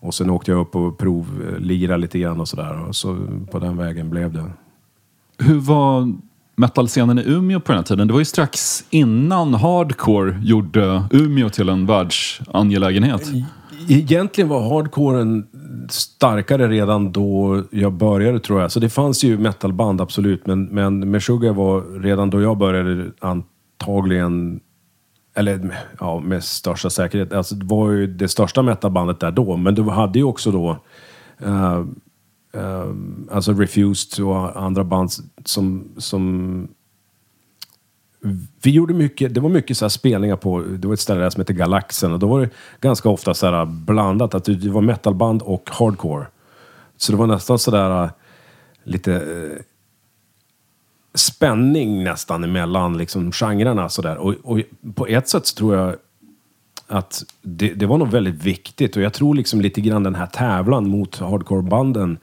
[0.00, 2.84] och sen åkte jag upp och provlira lite grann och sådär.
[2.88, 3.18] Och så
[3.50, 4.44] på den vägen blev det.
[5.38, 6.12] Hur var
[6.56, 8.06] metalscenen i Umeå på den här tiden?
[8.06, 13.28] Det var ju strax innan hardcore gjorde Umeå till en världsangelägenhet.
[13.88, 15.46] Egentligen var hardcoren
[15.90, 18.72] starkare redan då jag började tror jag.
[18.72, 20.46] Så det fanns ju metalband absolut.
[20.46, 24.60] Men, men Meshuggah var redan då jag började antagligen,
[25.38, 27.32] eller ja, med största säkerhet.
[27.32, 29.56] Alltså det var ju det största metalbandet där då.
[29.56, 30.78] Men du hade ju också då
[31.46, 31.84] uh,
[32.52, 32.86] eh,
[33.30, 35.10] alltså Refused och andra band
[35.44, 36.68] som, som
[38.62, 41.30] vi gjorde mycket, det var mycket så här spelningar på, det var ett ställe där
[41.30, 44.80] som hette Galaxen och då var det ganska ofta så här blandat, att det var
[44.80, 46.26] metalband och hardcore.
[46.96, 48.10] Så det var nästan sådär eh,
[48.84, 49.62] lite eh,
[51.18, 54.16] spänning nästan emellan liksom genrerna sådär.
[54.16, 54.60] Och, och
[54.94, 55.96] på ett sätt så tror jag
[56.86, 60.26] att det, det var nog väldigt viktigt och jag tror liksom lite grann den här
[60.26, 62.18] tävlan mot hardcorebanden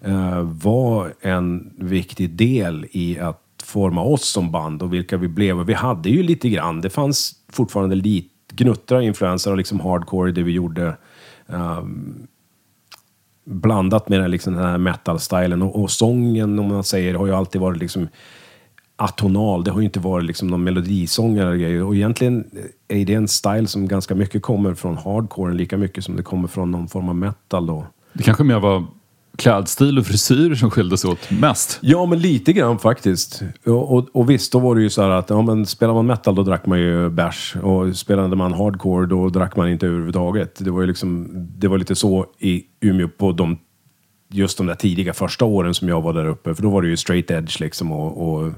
[0.00, 5.60] eh, var en viktig del i att forma oss som band och vilka vi blev.
[5.60, 10.28] Och vi hade ju lite grann, det fanns fortfarande lite gnuttra influenser av liksom hardcore
[10.30, 10.96] i det vi gjorde.
[11.46, 12.26] Um,
[13.44, 15.62] blandat med den, liksom, den här metal-stilen.
[15.62, 18.08] Och, och sången, om man säger, har ju alltid varit liksom
[18.96, 19.64] atonal.
[19.64, 21.82] Det har ju inte varit liksom någon melodisång eller grejer.
[21.82, 22.44] Och egentligen
[22.88, 26.48] är det en style som ganska mycket kommer från hardcore, lika mycket som det kommer
[26.48, 27.86] från någon form av metal då.
[28.12, 28.84] Det kanske mer var
[29.36, 31.78] klädstil och frisyr som skilde sig åt mest.
[31.82, 33.42] Ja, men lite grann faktiskt.
[33.66, 36.06] Och, och, och visst, då var det ju så här att ja, men spelar man
[36.06, 37.56] metal då drack man ju bärs.
[37.62, 40.64] Och spelade man hardcore då drack man inte överhuvudtaget.
[40.64, 43.58] Det var ju liksom, det var lite så i Umeå på de,
[44.30, 46.54] just de där tidiga första åren som jag var där uppe.
[46.54, 48.52] För då var det ju straight edge liksom och, och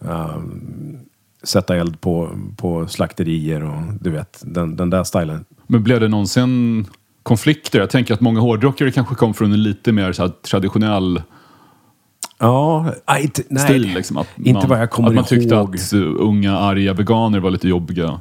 [0.00, 0.98] ehm,
[1.42, 5.44] sätta eld på, på slakterier och du vet, den, den där stilen.
[5.66, 6.86] Men blev det någonsin
[7.22, 7.78] konflikter?
[7.80, 11.22] Jag tänker att många hårdrockare kanske kom från en lite mer så traditionell
[12.42, 13.82] Ja, nej, inte, nej, stil.
[13.94, 15.76] Liksom, att inte man, vad jag kommer Att man tyckte ihåg.
[15.76, 18.20] att uh, unga arga veganer var lite jobbiga.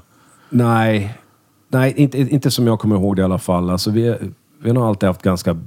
[0.50, 1.18] Nej,
[1.70, 3.70] nej inte, inte som jag kommer ihåg det i alla fall.
[3.70, 4.16] Alltså, vi,
[4.62, 5.58] vi har nog alltid haft ganska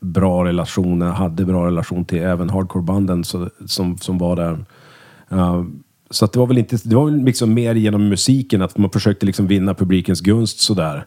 [0.00, 4.64] bra relationer, hade bra relation till även hardcorebanden så, som, som var där.
[5.32, 5.64] Uh,
[6.10, 9.26] så det var väl inte, det var väl liksom mer genom musiken, att man försökte
[9.26, 11.06] liksom vinna publikens gunst sådär.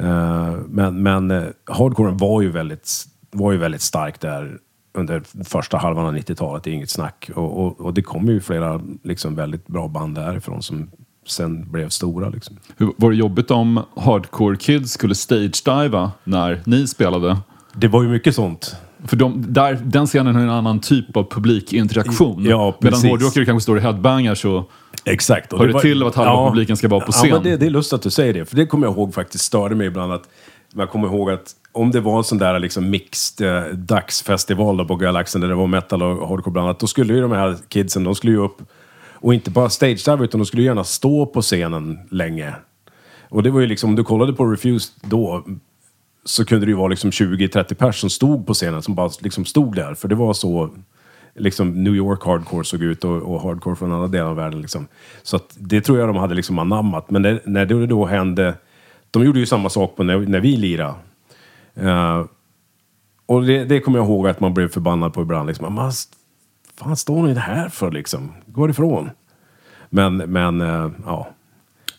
[0.00, 4.58] Uh, men men uh, hardcoren var ju, väldigt, var ju väldigt stark där
[4.96, 7.30] under första halvan av 90-talet, det är inget snack.
[7.34, 10.90] Och, och, och det kom ju flera liksom väldigt bra band därifrån som
[11.26, 12.28] sen blev stora.
[12.28, 12.56] Liksom.
[12.76, 17.38] Hur, var det jobbigt om hardcore kids skulle stage-diva när ni spelade?
[17.74, 18.76] Det var ju mycket sånt.
[19.06, 22.44] För de, där, den scenen har en annan typ av publikinteraktion.
[22.44, 24.64] Ja, Medan hårdrockare kanske står och headbangar så
[25.04, 25.52] Exakt.
[25.52, 27.28] Och Hör det till att halva publiken ska vara på scen?
[27.28, 28.44] Ja, men det, det är lustigt att du säger det.
[28.44, 30.28] För det kommer jag ihåg faktiskt störde mig ibland att
[30.74, 34.96] jag kommer ihåg att om det var en sån där liksom mixed eh, dagsfestival på
[34.96, 38.14] Galaxen där det var metal och hardcore blandat, då skulle ju de här kidsen, de
[38.14, 38.62] skulle ju upp
[39.12, 42.54] och inte bara stage dive utan de skulle gärna stå på scenen länge.
[43.28, 45.44] Och det var ju liksom, om du kollade på Refused då
[46.26, 49.44] så kunde det ju vara liksom 20-30 pers som stod på scenen, som bara liksom
[49.44, 49.94] stod där.
[49.94, 50.70] För det var så
[51.34, 54.60] liksom New York hardcore såg ut och, och hardcore från andra delar av världen.
[54.60, 54.86] Liksom.
[55.22, 57.10] Så att det tror jag de hade liksom anammat.
[57.10, 58.54] Men det, när det då hände,
[59.10, 60.94] de gjorde ju samma sak på när, när vi lirade.
[61.82, 62.24] Uh,
[63.26, 65.46] och det, det kommer jag ihåg att man blev förbannad på ibland.
[65.46, 65.74] Liksom.
[65.74, 65.92] Man,
[66.76, 68.32] fan står ni här för liksom?
[68.46, 69.10] Gå ifrån.
[69.90, 71.28] Men, men uh, ja.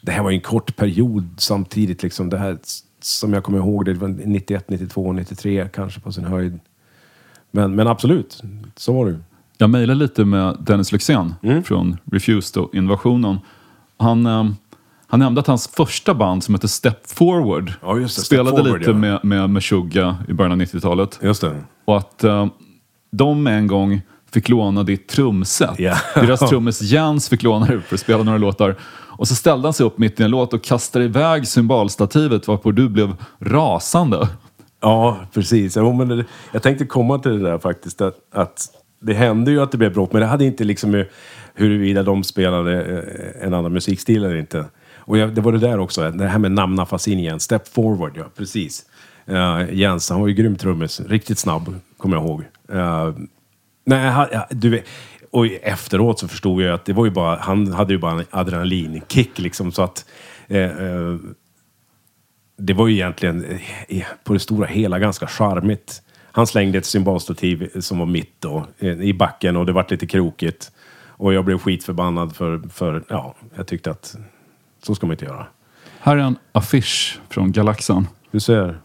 [0.01, 2.03] Det här var ju en kort period samtidigt.
[2.03, 2.29] Liksom.
[2.29, 2.57] Det här,
[3.07, 6.59] som jag kommer ihåg, det var 91, 92, 93 kanske på sin höjd.
[7.51, 8.43] Men, men absolut,
[8.75, 9.17] så var det ju.
[9.57, 11.63] Jag mejlade lite med Dennis Lyxzén Mm.
[11.63, 13.37] från Refused och Invasionen.
[13.99, 14.45] Han, eh,
[15.07, 18.79] han nämnde att hans första band som hette Step Forward Ja, det, Step spelade Forward,
[18.79, 18.97] lite ja.
[18.97, 21.19] med, med Meshuggah i början av 90-talet.
[21.21, 21.55] Just det.
[21.85, 22.47] Och att eh,
[23.11, 25.79] de en gång fick låna ditt trumset.
[25.79, 25.95] Ja.
[26.15, 28.75] Deras trummis Jens fick låna det för att spela några låtar.
[29.17, 32.71] Och så ställde han sig upp mitt i en låt och kastade iväg symbolstativet varpå
[32.71, 34.30] du blev rasande.
[34.82, 35.75] Ja, precis.
[35.75, 38.01] Men jag tänkte komma till det där faktiskt.
[38.01, 38.67] Att, att
[38.99, 41.08] det hände ju att det blev bråk, men det hade inte liksom med
[41.53, 44.65] huruvida de spelade eh, en annan musikstil eller inte.
[44.97, 47.39] Och jag, det var det där också, det här med namnafascin igen.
[47.39, 48.86] Step forward, ja, precis.
[49.30, 51.01] Uh, Jens, han var ju grym trummis.
[51.08, 52.43] Riktigt snabb, kommer jag ihåg.
[52.73, 53.15] Uh,
[53.86, 54.86] nej, ja, du vet,
[55.31, 58.25] och efteråt så förstod jag att det var ju bara, han hade ju bara en
[58.31, 60.05] adrenalinkick liksom så att
[60.47, 61.15] eh, eh,
[62.57, 66.01] det var ju egentligen eh, på det stora hela ganska charmigt.
[66.31, 70.07] Han slängde ett symbolstativ som var mitt då, eh, i backen och det vart lite
[70.07, 70.71] krokigt.
[71.19, 74.15] Och jag blev skitförbannad för, för, ja, jag tyckte att
[74.83, 75.47] så ska man inte göra.
[75.99, 78.07] Här är en affisch från Galaxen.
[78.31, 78.79] Du ser.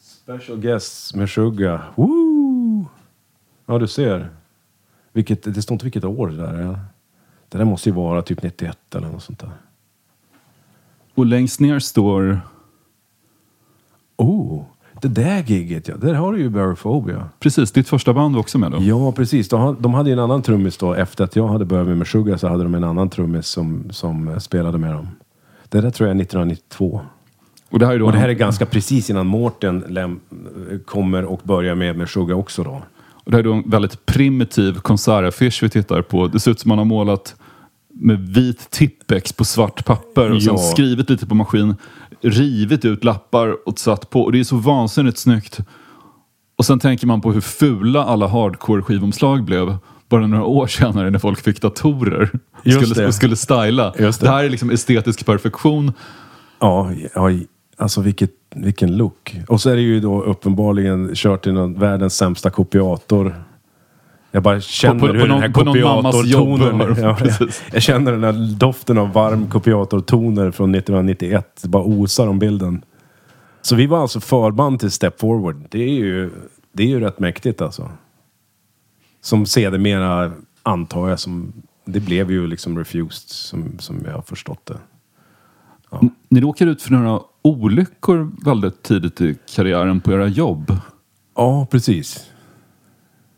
[0.00, 1.80] Special guests med Suga.
[1.94, 2.86] Woo!
[3.66, 4.30] Ja, du ser.
[5.16, 6.78] Vilket, det står inte vilket år det där är.
[7.48, 9.50] Det där måste ju vara typ 91 eller något sånt där.
[11.14, 12.40] Och längst ner står
[14.16, 14.62] Oh,
[15.02, 15.96] det där giget ja.
[15.96, 17.28] Där har du ju Barophobia.
[17.40, 18.78] precis ditt första band var också med då.
[18.80, 19.48] Ja, precis.
[19.48, 20.94] De, de hade ju en annan trummis då.
[20.94, 24.40] Efter att jag hade börjat med Meshuggah så hade de en annan trummis som, som
[24.40, 25.08] spelade med dem.
[25.68, 27.00] Det där tror jag är 1992.
[27.70, 30.20] Och det här är då Och det här är ganska precis innan Mårten läm-
[30.84, 32.82] kommer och börjar med Meshuggah också då.
[33.26, 36.26] Och det här är då en väldigt primitiv konsertaffisch vi tittar på.
[36.26, 37.34] Det ser ut som man har målat
[37.94, 40.58] med vit tippex på svart papper och sen Ja.
[40.62, 41.74] skrivit lite på maskin,
[42.22, 44.22] rivit ut lappar och satt på.
[44.22, 45.58] Och det är så vansinnigt snyggt.
[46.58, 49.76] Och sen tänker man på hur fula alla hardcore skivomslag blev
[50.08, 53.12] bara några år senare när folk fick datorer och Just skulle, det.
[53.12, 53.94] skulle styla.
[53.98, 54.26] Just det.
[54.26, 54.30] det.
[54.32, 55.92] här är liksom estetisk perfektion.
[56.60, 57.30] Ja, ja
[57.76, 59.40] alltså vilket, vilken look.
[59.48, 63.42] Och så är det ju då uppenbarligen kört i någon, världens sämsta kopiator.
[64.30, 66.96] Jag bara känner På- på- hur på den här någon- någon kopiatortonen...
[67.02, 67.62] Ja, precis.
[67.66, 71.58] jag, jag känner den här doften av varm kopiatortoner från 1991.
[71.62, 72.84] Det bara osar om bilden.
[73.62, 75.66] Så vi var alltså förband till Step Forward.
[75.70, 76.30] Det är ju,
[76.72, 77.90] det är ju rätt mäktigt alltså.
[79.20, 81.52] Som sedermera, antar jag, som...
[81.84, 84.78] Det blev ju liksom refused, som, som jag har förstått det.
[86.28, 90.76] Ni råkar ut för några olyckor väldigt tidigt i karriären på era jobb.
[91.36, 92.30] Ja, precis.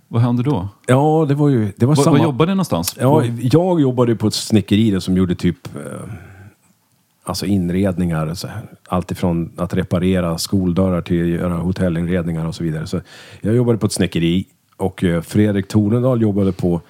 [0.08, 0.68] Vad hände då?
[0.86, 1.72] Ja, det var ju...
[1.76, 2.16] Det var Var, samma...
[2.16, 2.96] var jobbade ni någonstans?
[3.00, 6.12] Ja, jag jobbade på ett snickeri som gjorde typ eh,
[7.24, 8.34] alltså inredningar.
[8.34, 8.62] Så här.
[8.88, 12.86] Allt ifrån att reparera skoldörrar till att göra hotellinredningar och så vidare.
[12.86, 13.00] Så
[13.40, 14.46] jag jobbade på ett snickeri
[14.76, 16.80] och eh, Fredrik Tornedal jobbade på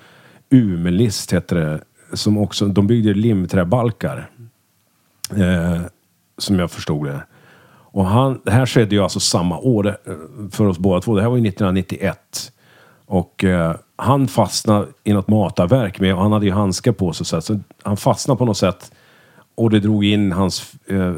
[0.50, 1.80] Umelist hette det.
[2.12, 4.30] Som också, de byggde limträbalkar.
[5.36, 5.80] Eh,
[6.38, 7.22] som jag förstod det.
[7.90, 9.94] Och han, det här skedde ju alltså samma år eh,
[10.50, 11.14] för oss båda två.
[11.16, 12.52] Det här var ju 1991.
[13.06, 17.26] Och eh, han fastnade i något matarverk med, och han hade ju handskar på sig,
[17.26, 18.92] så, att- så han fastnade på något sätt.
[19.54, 21.12] Och det drog in hans eh,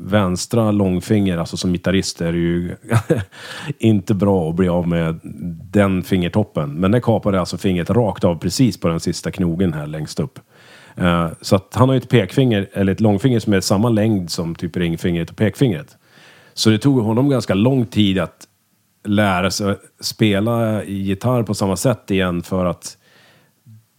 [0.00, 2.76] vänstra långfinger, alltså som gitarrist är det ju
[3.78, 5.20] inte bra att bli av med
[5.70, 6.74] den fingertoppen.
[6.74, 10.38] Men det kapade alltså fingret rakt av precis på den sista knogen här längst upp.
[10.96, 14.30] Eh, så att han har ju ett pekfinger, eller ett långfinger som är samma längd
[14.30, 15.96] som typ ringfingret och pekfingret.
[16.54, 18.48] Så det tog honom ganska lång tid att
[19.04, 22.96] lära sig spela gitarr på samma sätt igen för att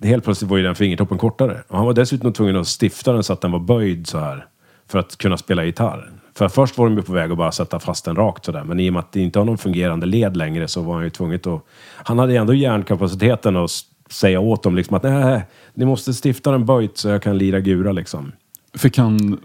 [0.03, 1.63] helt plötsligt var ju den fingertoppen kortare.
[1.67, 4.45] Och han var dessutom tvungen att stifta den så att den var böjd så här
[4.87, 6.11] för att kunna spela gitarr.
[6.35, 8.63] För först var de ju på väg att bara sätta fast den rakt sådär.
[8.63, 11.03] Men i och med att det inte har någon fungerande led längre så var han
[11.03, 11.61] ju tvungen att...
[11.95, 13.71] Han hade ju ändå hjärnkapaciteten att
[14.09, 15.41] säga åt dem liksom att nej,
[15.73, 18.31] ni måste stifta den böjt så jag kan lira gura liksom.
[18.73, 19.39] Fick han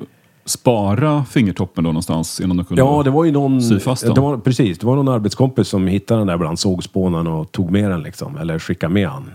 [0.45, 3.63] spara fingertoppen då någonstans innan de kunde Ja, det var ju någon...
[3.63, 4.15] sy fast den?
[4.15, 7.71] det var, precis, det var någon arbetskompis som hittade den där bland sågspånen och tog
[7.71, 8.37] med den liksom.
[8.37, 9.31] Eller skickade med han.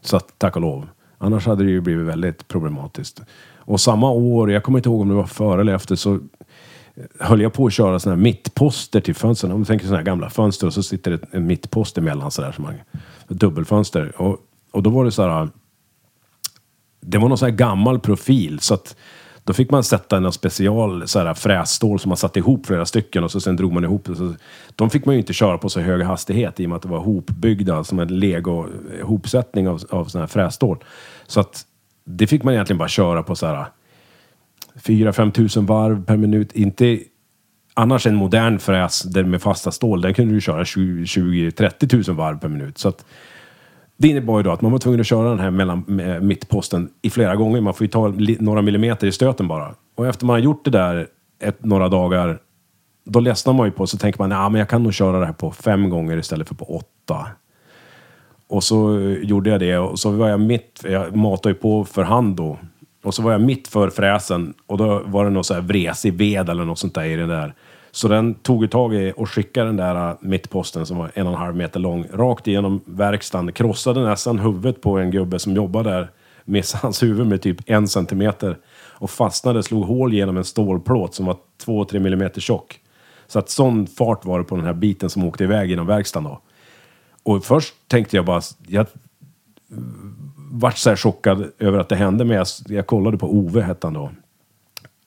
[0.00, 0.88] Så att, tack och lov.
[1.18, 3.20] Annars hade det ju blivit väldigt problematiskt.
[3.56, 6.18] Och samma år, jag kommer inte ihåg om det var före eller efter, så
[7.20, 9.52] höll jag på att köra sådana här mittposter till fönstren.
[9.52, 12.54] Om du tänker sådana här gamla fönster och så sitter det en mittpost emellan sådär
[12.58, 12.74] man,
[13.28, 14.20] dubbelfönster.
[14.20, 14.38] Och,
[14.70, 15.48] och då var det så här
[17.06, 18.96] det var någon sån här gammal profil så att
[19.44, 23.24] då fick man sätta en special så här, frässtål som man satte ihop flera stycken
[23.24, 24.14] och så sen drog man ihop det.
[24.14, 24.34] Så,
[24.76, 26.88] de fick man ju inte köra på så hög hastighet i och med att det
[26.88, 28.66] var hopbyggda alltså som en lego
[29.02, 30.84] hopsättning av, av sån här frässtål.
[31.26, 31.62] Så att
[32.04, 33.66] det fick man egentligen bara köra på så här
[34.74, 36.52] 4-5 tusen varv per minut.
[36.52, 37.00] Inte
[37.74, 42.38] annars en modern fräs där med fasta stål, Den kunde du köra 20-30 tusen varv
[42.38, 42.78] per minut.
[42.78, 43.04] Så att
[43.96, 46.90] det innebar ju då att man var tvungen att köra den här mellan eh, mittposten
[47.02, 47.60] i flera gånger.
[47.60, 49.74] Man får ju ta li- några millimeter i stöten bara.
[49.94, 51.06] Och efter man har gjort det där
[51.42, 52.38] ett, några dagar,
[53.04, 55.26] då ledsnar man ju på så tänker man ja men jag kan nog köra det
[55.26, 57.26] här på fem gånger istället för på åtta.
[58.48, 61.84] Och så eh, gjorde jag det och så var jag mitt, jag matade ju på
[61.84, 62.58] för hand då.
[63.04, 66.14] Och så var jag mitt för fräsen och då var det någon så här vresig
[66.14, 67.54] ved eller något sånt där i den där.
[67.94, 71.26] Så den tog ju tag i och skickade den där äh, mittposten som var en
[71.26, 73.52] och en halv meter lång rakt igenom verkstaden.
[73.52, 76.10] Krossade nästan huvudet på en gubbe som jobbade där.
[76.44, 78.58] Missade hans huvud med typ en centimeter.
[78.74, 82.80] Och fastnade, slog hål genom en stålplåt som var 2-3 millimeter tjock.
[83.26, 86.28] Så att sån fart var det på den här biten som åkte iväg genom verkstaden
[86.28, 86.40] då.
[87.22, 88.86] Och först tänkte jag bara, jag
[90.50, 93.86] vart så här chockad över att det hände, men jag, jag kollade på Ove, hette
[93.86, 94.10] han då.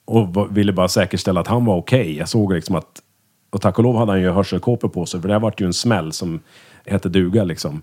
[0.08, 2.18] Och ville bara säkerställa att han var okej.
[2.18, 3.02] Jag såg liksom att,
[3.50, 5.66] och tack och lov hade han ju hörselkåpor på sig, för det här vart ju
[5.66, 6.40] en smäll som
[6.86, 7.82] hette duga liksom.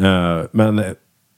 [0.00, 0.84] Uh, men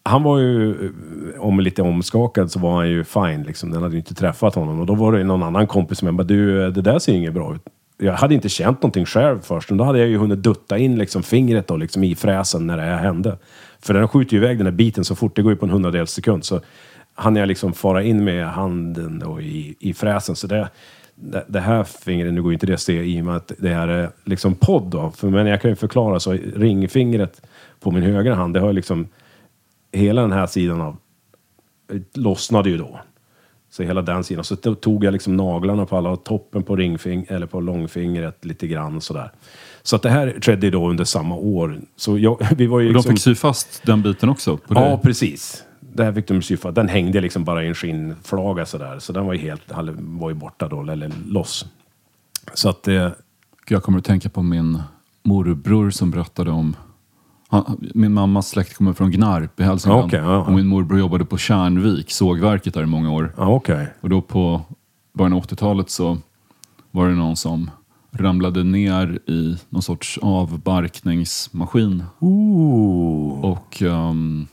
[0.04, 0.92] han var ju,
[1.38, 3.70] om lite omskakad så var han ju fine liksom.
[3.70, 4.80] Den hade ju inte träffat honom.
[4.80, 7.18] Och då var det någon annan kompis som jag bara, du det där ser ju
[7.18, 7.62] inget bra ut.
[7.98, 10.98] Jag hade inte känt någonting själv först, men då hade jag ju hunnit dutta in
[10.98, 13.38] liksom fingret då, liksom i fräsen när det här hände.
[13.80, 15.72] För den skjuter ju iväg den här biten så fort, det går ju på en
[15.72, 16.44] hundradels sekund.
[16.44, 16.60] Så
[17.14, 20.36] hann jag liksom fara in med handen då i, i fräsen.
[20.36, 20.70] Så det,
[21.14, 23.68] det, det här fingret, nu går inte det att se i och med att det
[23.68, 25.10] här är liksom podd då.
[25.10, 27.42] För, men jag kan ju förklara så, ringfingret
[27.80, 29.08] på min högra hand, det har ju liksom
[29.92, 30.96] hela den här sidan av
[32.14, 33.00] lossnade ju då.
[33.70, 34.44] Så hela den sidan.
[34.44, 38.66] Så tog jag liksom naglarna på alla och toppen på ringfing eller på långfingret lite
[38.66, 39.30] grann sådär.
[39.82, 41.80] Så att det här ju då under samma år.
[41.96, 43.12] Så jag, vi var ju Och de liksom...
[43.12, 44.58] fick sy fast den biten också?
[44.68, 45.64] Ja, precis.
[45.94, 46.74] Det här fick de sy fast.
[46.74, 48.98] Den hängde liksom bara i en skinnflaga sådär.
[48.98, 49.62] Så den var ju helt,
[49.98, 51.66] var ju borta då, eller loss.
[52.54, 53.08] Så att eh,
[53.68, 54.82] Jag kommer att tänka på min
[55.22, 56.76] morbror som berättade om
[57.48, 60.04] han, min mammas släkt kommer från Gnarp i Hälsingland.
[60.04, 60.36] Okej, ja.
[60.36, 63.34] Och min morbror jobbade på Kärnvik, sågverket där i många år.
[63.36, 63.86] ja okej.
[64.00, 64.62] Och då på
[65.12, 66.18] början av 80-talet så
[66.90, 67.70] var det någon som
[68.12, 72.04] ramlade ner i någon sorts avbarkningsmaskin.
[73.42, 74.46] Och ehm,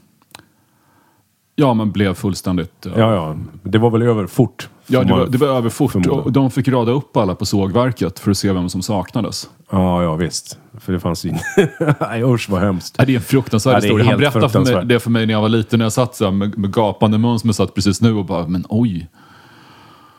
[1.60, 2.86] ja, men blev fullständigt...
[2.86, 3.36] eh, Ja, ja.
[3.64, 6.12] Det var väl över fort Ja, det var, det var överfort förmoda.
[6.12, 9.50] och de fick rada upp alla på sågverket för att se vem som saknades.
[9.72, 10.58] Ja, ja visst.
[10.80, 11.32] För det fanns ju...
[12.02, 12.96] Nej usch vad hemskt.
[12.98, 14.06] Ja, det är en fruktansvärd Ja, det är historia.
[14.06, 14.90] Han helt berättade för mig, fruktansvärt.
[14.90, 17.18] det för mig när jag var liten, när jag satt så här med, med gapande
[17.18, 19.10] mun som jag satt precis nu och bara, men oj,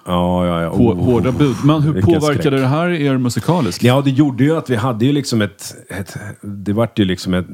[0.06, 0.68] Ja, ja, ja.
[0.68, 1.04] hår, Oh.
[1.04, 1.56] hårda bud.
[1.64, 2.60] Men hur Vilken påverkade skräck.
[2.60, 3.82] det här er musikaliskt?
[3.84, 5.74] Ja, det gjorde ju att vi hade ju liksom ett...
[5.90, 7.46] ett det vart ju liksom ett...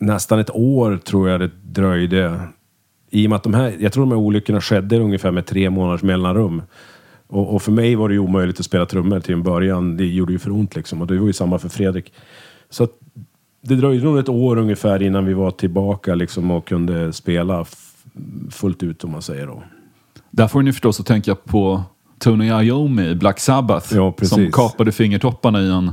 [0.00, 2.40] Nästan ett år tror jag det dröjde.
[3.14, 3.76] I och med att de här...
[3.80, 6.62] Jag tror de här olyckorna skedde ungefär med tre månaders mellanrum.
[7.26, 9.96] Och, och för mig var det ju omöjligt att spela trummor till en början.
[9.96, 11.00] Det gjorde ju för ont liksom.
[11.00, 12.12] Och det var ju samma för Fredrik.
[12.70, 12.90] Så att
[13.60, 17.64] det dröjde nog ett år ungefär innan vi var tillbaka liksom och kunde spela
[18.50, 19.62] fullt ut om man säger då.
[20.30, 21.82] Där får ni förstås att tänka på
[22.18, 23.94] Tony Iommi i Black Sabbath.
[23.94, 25.92] Ja, som kapade fingertopparna i en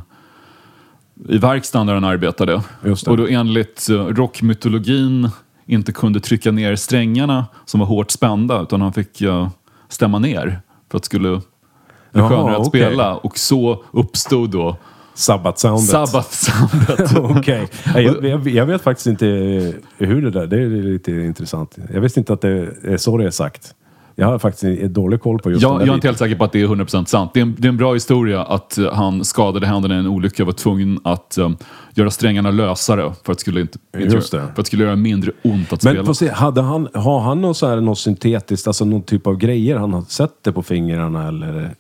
[1.30, 2.62] i verkstaden där han arbetade.
[3.08, 5.30] Och då enligt eh, rockmytologin
[5.72, 9.50] inte kunde trycka ner strängarna som var hårt spända utan han fick eh,
[9.90, 11.42] stämma ner för att det skulle
[12.12, 12.82] bli skönare att okej.
[12.82, 13.16] spela.
[13.16, 14.78] Och så uppstod då
[15.14, 15.90] Sabbat-soundet.
[15.90, 17.18] Sabbath-soundet.
[17.40, 17.68] Okej.
[17.94, 19.26] Nej, Jag, jag, jag vet faktiskt inte
[19.98, 21.78] hur det där, det är lite intressant.
[21.94, 22.50] Jag visste inte att det
[22.84, 23.76] är så det är sagt.
[24.16, 26.52] Jag har faktiskt dålig koll på just den Jag, är inte helt säker på att
[26.52, 27.32] det är 100% sant.
[27.34, 30.08] Det är, en, det är en bra historia att eh, han skadade händerna i en
[30.08, 31.50] olycka och var tvungen att eh,
[31.94, 34.48] göra strängarna lösare för att det skulle, inte, Just det.
[34.56, 36.14] För att skulle göra mindre ont att Men spela.
[36.14, 39.78] se, hade han, har han något, så här, något syntetiskt, alltså någon typ av grejer
[39.78, 41.72] han har sett på fingrarna eller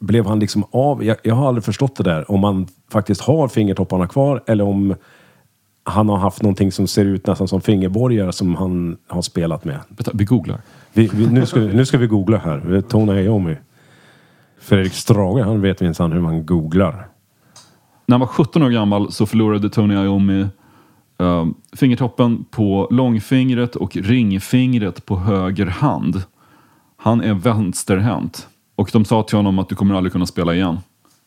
[0.00, 1.04] blev han liksom av?
[1.04, 2.30] Jag, jag har aldrig förstått det där.
[2.30, 4.94] Om han faktiskt har fingertopparna kvar eller om
[5.84, 9.78] han har haft någonting som ser ut nästan som fingerborgar som han har spelat med.
[10.12, 10.60] Vi googlar.
[10.92, 12.80] Vi, vi, nu, ska, nu ska vi googla här.
[12.80, 13.56] Tony Iommi.
[14.60, 17.08] Fredrik Strage, han vet minsann hur man googlar.
[18.06, 20.46] När han var 17 år gammal så förlorade Tony Iommi
[21.18, 26.22] eh, fingertoppen på långfingret och ringfingret på höger hand.
[26.96, 28.48] Han är vänsterhänt.
[28.74, 30.78] Och de sa till honom att du kommer aldrig kunna spela igen.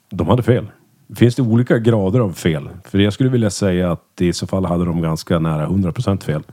[0.09, 0.68] De hade fel.
[1.16, 2.70] Finns det olika grader av fel?
[2.84, 6.43] För jag skulle vilja säga att i så fall hade de ganska nära 100% fel.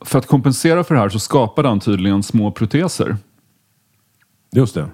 [0.00, 3.16] För att kompensera för det här så skapade han tydligen små proteser
[4.52, 4.86] Just det.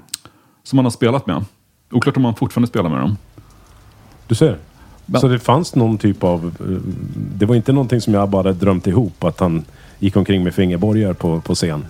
[0.62, 1.44] som han har spelat med.
[1.92, 3.16] Oklart om han fortfarande spelar med dem.
[4.26, 4.58] Du ser.
[5.06, 6.44] Men- Så det fanns någon typ av...
[6.60, 6.92] eh,
[7.38, 9.64] Det var inte någonting som jag bara drömt ihop, att han
[9.98, 11.84] gick omkring med fingerborgar på, på scen.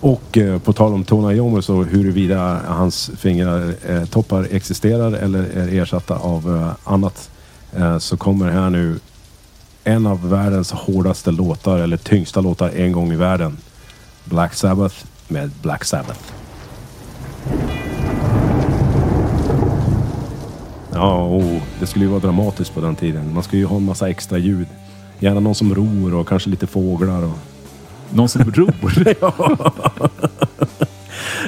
[0.00, 5.82] Och eh, på tal om Tony Iommi så huruvida hans fingertoppar eh, existerar eller är
[5.82, 7.30] ersatta av eh, annat
[7.98, 8.98] så kommer här nu
[9.84, 13.56] en av världens hårdaste låtar eller tyngsta låtar en gång i världen.
[14.24, 14.94] Black Sabbath
[15.28, 16.20] med Black Sabbath.
[20.92, 23.34] Ja, oh, det skulle ju vara dramatiskt på den tiden.
[23.34, 24.66] Man skulle ju ha en massa extra ljud.
[25.18, 27.22] Gärna någon som ror och kanske lite fåglar.
[27.22, 27.38] Och...
[28.10, 29.04] Någon som ror.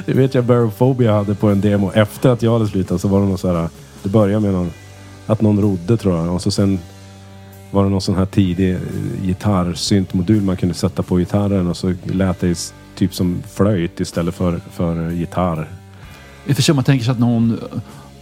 [0.05, 1.91] Det vet jag Barophobia hade på en demo.
[1.91, 3.69] Efter att jag hade slutat så var det någon så här...
[4.03, 4.71] Det började med någon,
[5.27, 6.33] att någon rodde tror jag.
[6.33, 6.79] Och så sen
[7.71, 8.79] var det någon sån här tidig eh,
[9.23, 14.59] gitarrsyntmodul man kunde sätta på gitarren och så lät det typ som flöjt istället för,
[14.71, 15.67] för gitarr.
[16.45, 17.59] I och för sig man tänker sig att någon,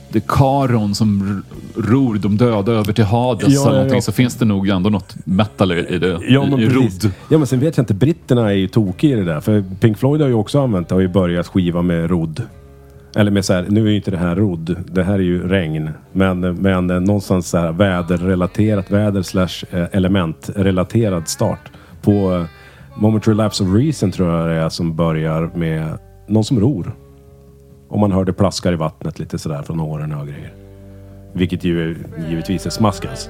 [0.09, 1.43] det är Karon som
[1.75, 4.01] ror de döda över till Hades Ja, eller ja, någonting ja.
[4.01, 6.19] så finns det nog ändå något metal i det.
[6.27, 7.11] Ja men, i, rodd.
[7.29, 9.41] ja men sen vet jag inte, britterna är ju tokiga i det där.
[9.41, 12.41] För Pink Floyd har ju också använt det, har ju börjat skiva med rodd.
[13.15, 15.47] Eller med så här, nu är ju inte det här rodd, det här är ju
[15.47, 15.89] regn.
[16.11, 21.71] Men, men eh, någonstans så här väderrelaterat, väder slash eh, elementrelaterad start.
[22.01, 22.45] På eh,
[22.95, 25.97] Momentary Lapse of Reason tror jag det är som börjar med
[26.27, 26.95] någon som ror.
[27.87, 30.53] Och man hör det plaskar i vattnet lite sådär från åren och grejer.
[31.33, 31.95] Vilket ju
[32.29, 33.29] givetvis är smaskens.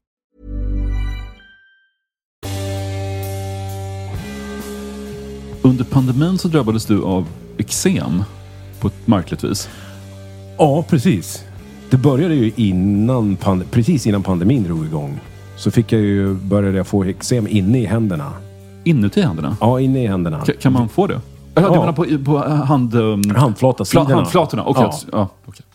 [5.61, 8.23] Under pandemin så drabbades du av eksem
[8.79, 9.69] på ett märkligt vis.
[10.57, 11.43] Ja, precis.
[11.89, 13.37] Det började ju innan,
[13.71, 15.19] precis innan pandemin drog igång.
[15.55, 18.33] Så fick jag ju, började jag få eksem inne i händerna.
[18.83, 19.57] Inuti händerna?
[19.59, 20.39] Ja, inne i händerna.
[20.39, 21.21] Ka- kan man få det?
[21.55, 22.95] Ja, du menar på, på hand...
[22.95, 24.09] Um, Handflatasidorna.
[24.09, 24.63] Fla- handflatorna?
[24.63, 24.83] Okej.
[24.91, 24.99] Ja.
[25.11, 25.29] Ja.
[25.45, 25.65] okej.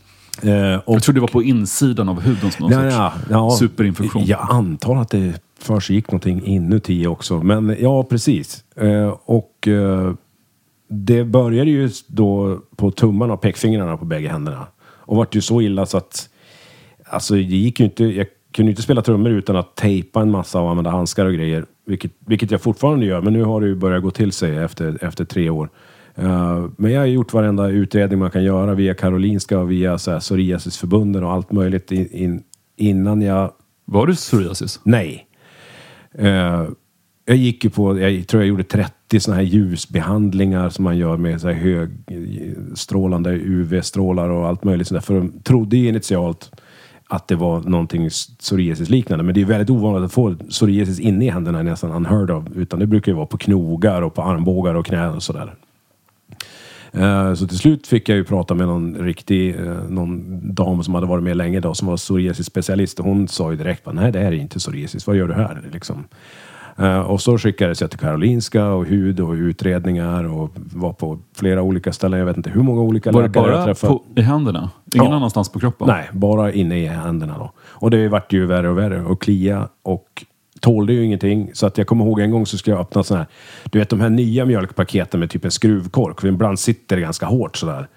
[0.53, 3.51] Eh, och, Jag trodde det var på insidan av huden som någon ja, sorts ja,
[3.51, 4.25] ja, superinfektion.
[4.25, 7.43] Jag antar att det försiggick någonting inuti också.
[7.43, 8.65] Men ja, precis.
[8.77, 10.13] Eh, och eh,
[10.89, 14.67] det började ju då på tummarna och pekfingrarna på bägge händerna.
[14.81, 16.29] Och vart ju så illa så att
[17.09, 20.31] Alltså det gick ju inte, jag kunde ju inte spela trummor utan att tejpa en
[20.31, 21.65] massa och använda handskar och grejer.
[21.87, 25.05] Vilket, vilket jag fortfarande gör, men nu har det ju börjat gå till sig efter,
[25.05, 25.69] efter tre år.
[26.15, 30.11] Eh, men jag har gjort varenda utredning man kan göra via Karolinska och via så
[30.11, 32.43] här, psoriasisförbunden och allt möjligt in, in,
[32.77, 33.53] innan jag...
[33.85, 34.81] Var du psoriasis?
[34.83, 35.26] Nej.
[36.19, 36.65] Eh,
[37.25, 41.17] jag gick ju på, jag tror jag gjorde 30 sådana här ljusbehandlingar som man gör
[41.17, 45.01] med så här högstrålande UV-strålar och allt möjligt sådär.
[45.01, 46.51] För de trodde ju initialt
[47.09, 48.09] att det var någonting
[48.39, 49.25] psoriasis-liknande.
[49.25, 52.45] Men det är väldigt ovanligt att få psoriasis inne i händerna, nästan unheard of.
[52.55, 55.55] Utan det brukar ju vara på knogar och på armbågar och knän och sådär.
[56.97, 60.95] Eh, Så till slut fick jag ju prata med någon riktig, eh, någon dam som
[60.95, 62.99] hade varit med länge då, som var psoriasis-specialist.
[63.01, 65.35] Och hon sa ju direkt bara, nej det här är inte psoriasis, vad gör du
[65.35, 65.63] här?
[65.73, 66.05] Liksom.
[66.79, 71.63] Eh, Och så skickades jag till Karolinska och hud och utredningar och var på flera
[71.63, 72.19] olika ställen.
[72.19, 73.93] Jag vet inte hur många olika Var läkare jag bara träffade.
[73.93, 74.71] på, i händerna?
[74.95, 75.17] Ingen Ja.
[75.17, 75.87] annanstans på kroppen?
[75.89, 77.53] Nej, bara inne i händerna då.
[77.69, 80.25] Och det vart ju värre och värre och klia och
[80.61, 81.51] tålde ju ingenting.
[81.53, 83.31] Så att jag kommer ihåg en gång så skulle jag öppna sådana här,
[83.71, 86.21] du vet de här nya mjölkpaketen med typ en skruvkork.
[86.21, 87.89] För ibland sitter det ganska hårt sådär.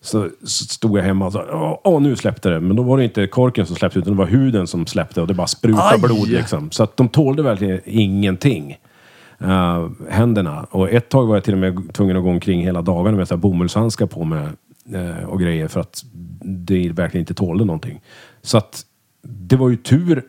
[0.00, 2.60] Så, så stod jag hemma och sa, åh, nu släppte det.
[2.60, 5.26] Men då var det inte korken som släppte utan det var huden som släppte och
[5.26, 6.00] det bara sprutade Aj!
[6.00, 6.70] blod liksom.
[6.70, 8.76] Så att de tålde verkligen ingenting.
[9.42, 10.66] Uh, händerna.
[10.70, 13.28] Och ett tag var jag till och med tvungen att gå omkring hela dagarna med
[13.28, 14.48] så här bomullshandskar på mig
[14.94, 16.04] eh, och grejer för att
[16.44, 18.00] det verkligen inte tålde någonting.
[18.42, 18.82] Så att
[19.22, 20.22] det var ju tur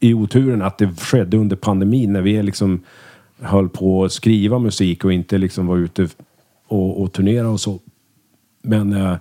[0.00, 2.80] i oturen att det skedde under pandemin när vi liksom
[3.40, 6.08] höll på att skriva musik och inte liksom var ute
[6.66, 7.78] och, och turnera och så.
[8.62, 9.16] Men eh,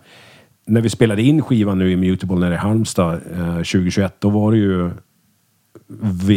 [0.66, 4.52] när vi spelade in skivan nu i Mutable nere i Halmstad eh, 2021, då var
[4.52, 4.90] det ju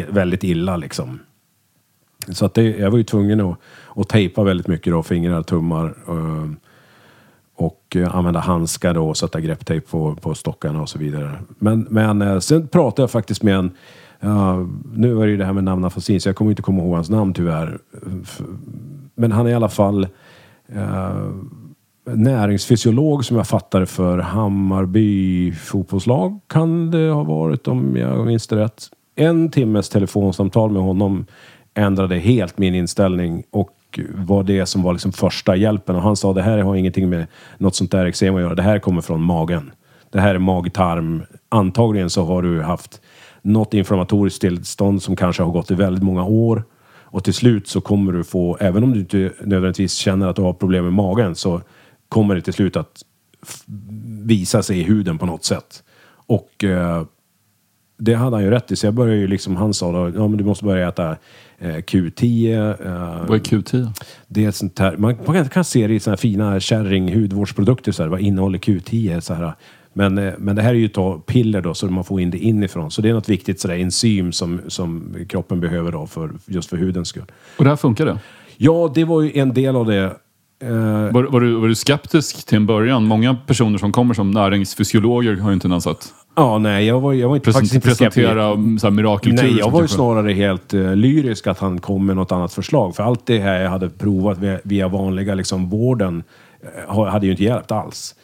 [0.09, 1.19] väldigt illa liksom.
[2.29, 3.59] Så att det, jag var ju tvungen att,
[3.97, 6.51] att tejpa väldigt mycket då, fingrar, tummar eh,
[7.55, 11.33] och eh, använda handskar då och sätta grepptejp på, på stockarna och så vidare.
[11.59, 13.71] Men, men eh, sen pratade jag faktiskt med en,
[14.21, 16.83] ja, nu är det ju det här med namn Afasin, så jag kommer inte komma
[16.83, 17.79] ihåg hans namn tyvärr.
[19.15, 20.07] Men han är i alla fall
[20.69, 21.31] eh,
[22.05, 28.57] näringsfysiolog som jag fattar för Hammarby fotbollslag kan det ha varit om jag minns det
[28.57, 28.85] rätt.
[29.17, 31.27] En timmes telefonsamtal med honom
[31.75, 35.97] ändrade helt min inställning och var det som var liksom första hjälpen.
[35.97, 37.27] Och han sa det här har ingenting med
[37.59, 38.55] något sånt där eksem att göra.
[38.55, 39.71] Det här kommer från magen.
[40.11, 41.23] Det här är mag-tarm.
[41.49, 43.01] Antagligen så har du haft
[43.43, 46.65] något inflammatoriskt tillstånd som kanske har gått i väldigt många år.
[47.11, 50.43] Och till slut så kommer du få, även om du inte nödvändigtvis känner att du
[50.43, 51.61] har problem med magen, så
[52.09, 53.03] kommer det till slut att
[54.25, 55.83] visa sig i huden på något sätt.
[56.27, 57.03] Och eh,
[57.99, 60.29] det hade han ju rätt i, så jag började ju liksom, han sa då, ja
[60.29, 61.11] men du måste börja äta
[61.59, 62.57] eh, Q10.
[62.87, 63.89] Eh, Vad är Q10?
[64.29, 66.61] det är ett sånt här, man, man kan- kan se det i såna här fina
[66.61, 69.21] kärring hudvårdsprodukter, så här, vad innehåller Q10?
[69.21, 69.53] Så här.
[69.99, 72.39] Men, eh, men det här är ju ta- piller då, så man får in det
[72.39, 72.91] inifrån.
[72.91, 76.77] Så det är något viktigt sådär, enzym som, som kroppen behöver då, för, just för
[76.77, 77.25] hudens skull.
[77.59, 78.19] Och det här funkar det?
[78.57, 80.05] Ja, det var ju en del av det.
[80.63, 80.71] Eh,
[81.13, 83.05] Var, var, du, var du skeptisk till en början?
[83.05, 87.13] Många personer som kommer som näringsfysiologer har ju en tendens att ja, nej, jag var,
[87.13, 88.15] jag var inte, faktiskt inte skeptisk.
[88.15, 89.43] presentera så här, mirakelkur.
[89.43, 92.53] Nej, jag var ju kanske- snarare helt uh, lyrisk att han kom med något annat
[92.53, 92.97] förslag.
[92.97, 96.23] För allt det här jag hade provat via, via vanliga liksom, vården
[96.89, 98.15] har- hade ju inte hjälpt alls.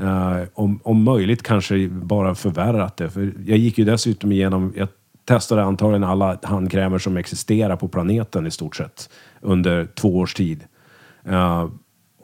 [0.00, 3.10] Uh, om, om möjligt kanske bara förvärrat det.
[3.10, 4.88] För jag gick ju dessutom igenom, jag
[5.24, 10.64] testade antagligen alla handkrämer som existerar på planeten i stort sett under två års tid.
[11.28, 11.68] Uh,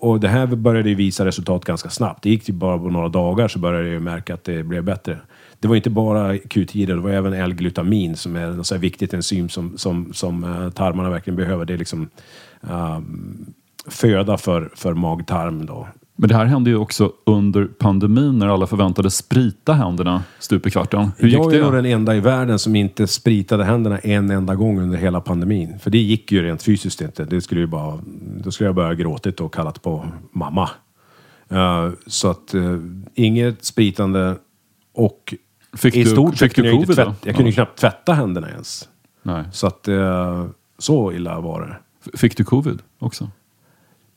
[0.01, 2.23] och det här började ju visa resultat ganska snabbt.
[2.23, 4.85] Det gick ju bara på några dagar så började jag ju märka att det blev
[4.85, 5.19] bättre.
[5.59, 9.15] Det var inte bara Q10, det var även L-glutamin som är ett så här viktigt
[9.15, 11.65] enzym som, som, som eh, tarmarna verkligen behöver.
[11.65, 12.09] Det är liksom
[12.69, 13.47] ehm,
[13.87, 15.89] föda för, för mag-tarm då.
[16.21, 20.71] Men det här hände ju också under pandemin när alla förväntades sprita händerna stup i
[20.71, 21.11] kvarten.
[21.19, 21.59] Hur gick jag det?
[21.59, 25.21] är nog den enda i världen som inte spritade händerna en enda gång under hela
[25.21, 25.79] pandemin.
[25.79, 27.25] För det gick ju rent fysiskt inte.
[27.25, 27.99] Det skulle ju bara,
[28.45, 30.71] då skulle jag börja gråtit och kallat på mamma.
[31.49, 32.79] Eh, så att uh,
[33.15, 34.35] inget spritande
[34.95, 35.35] och
[35.73, 37.55] Fick i du- stort sett kunde jag, tvätt, jag kunde Ja.
[37.55, 38.89] knappt tvätta händerna ens.
[39.23, 39.45] Nej.
[39.53, 40.47] Så att eh,
[40.79, 41.77] så illa var det.
[42.19, 43.29] Fick du covid också?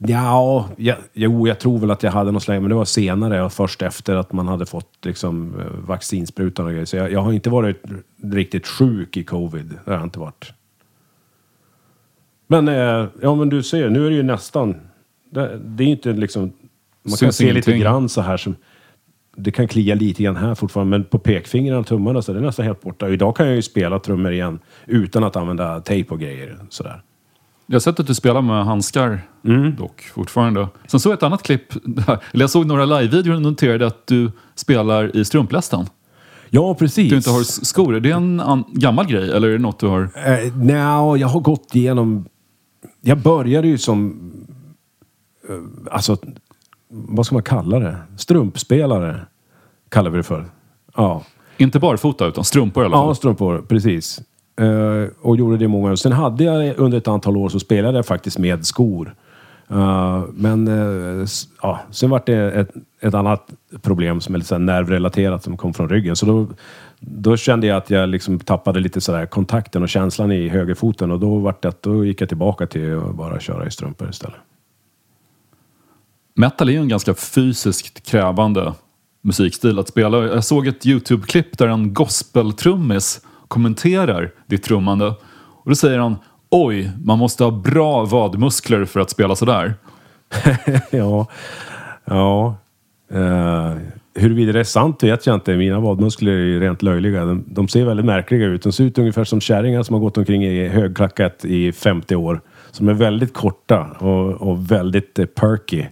[0.07, 3.43] Ja, ja, jo, jag tror väl att jag hade något slag, men det var senare
[3.43, 6.85] och först efter att man hade fått liksom, eh, vaccinsprutan och grejer.
[6.85, 7.83] Så jag, jag har inte varit
[8.23, 9.77] riktigt sjuk i covid.
[9.85, 10.53] Det har jag inte varit.
[12.47, 14.75] Men, eh, ja men du ser, nu är det ju nästan...
[15.29, 16.41] Det, det är inte liksom...
[16.41, 16.51] Man
[17.09, 17.81] kan Syns se lite ingenting.
[17.81, 18.55] grann så här som...
[19.35, 22.41] Det kan klia lite grann här fortfarande, men på pekfingrarna och tummarna så är det
[22.41, 23.05] nästan helt borta.
[23.05, 26.57] Och idag kan jag ju spela trummor igen utan att använda tejp och grejer.
[26.69, 27.01] Sådär.
[27.65, 29.75] Jag har sett att du spelar med handskar Mm.
[29.75, 30.67] dock fortfarande.
[30.87, 34.07] Sen såg jag ett annat klipp, där, eller jag såg några live-videor och noterade att
[34.07, 35.85] du spelar i strumplästen.
[36.49, 37.09] Ja, precis.
[37.09, 37.95] Du inte har skor.
[37.95, 38.41] Är det en
[38.71, 40.01] gammal grej eller är det något du har?
[40.25, 42.25] Eh, Nja, jag har gått igenom...
[43.01, 44.31] Jag började ju som...
[45.49, 45.55] eh,
[45.93, 46.17] alltså,
[46.89, 47.97] vad ska man kalla det?
[48.17, 49.19] Strumpspelare
[49.89, 50.45] kallar vi det för.
[50.95, 51.23] Ja,
[51.57, 53.07] Inte barfota utan strumpor i alla fall.
[53.07, 54.21] ja strumpor, precis.
[54.55, 55.95] Eh, och gjorde det i många år.
[55.95, 59.15] Sen hade jag under ett antal år så spelade jag faktiskt med skor.
[59.69, 61.27] Eh, men eh,
[61.61, 63.49] ja, sen var det ett, ett annat
[63.81, 66.15] problem som är lite nervrelaterat som kom från ryggen.
[66.15, 66.47] Så då,
[66.99, 71.19] då kände jag att jag liksom tappade lite sådär kontakten och känslan i högerfoten och
[71.19, 74.39] då, var det att, då gick jag tillbaka till att bara köra i strumpor istället.
[76.35, 78.73] Metal är ju en ganska fysiskt krävande
[79.21, 80.17] musikstil att spela.
[80.17, 83.21] Jag såg ett YouTube-klipp där en gospeltrummis
[83.53, 85.07] kommenterar ditt trummande.
[85.63, 86.15] Och då säger han
[86.49, 89.73] Oj, man måste ha bra vadmuskler för att spela sådär.
[90.91, 91.27] ja,
[92.05, 92.55] ja.
[93.13, 93.77] Uh,
[94.15, 95.55] huruvida det är sant vet jag inte.
[95.55, 97.25] Mina vadmuskler är ju rent löjliga.
[97.25, 98.63] De, de ser väldigt märkliga ut.
[98.63, 102.41] De ser ut ungefär som kärringar som har gått omkring i högklackat i 50 år.
[102.71, 105.85] Som är väldigt korta och, och väldigt eh, perky.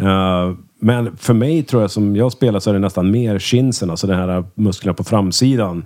[0.00, 3.90] Uh, men för mig tror jag, som jag spelar, så är det nästan mer chinsen,
[3.90, 5.84] alltså de här musklerna på framsidan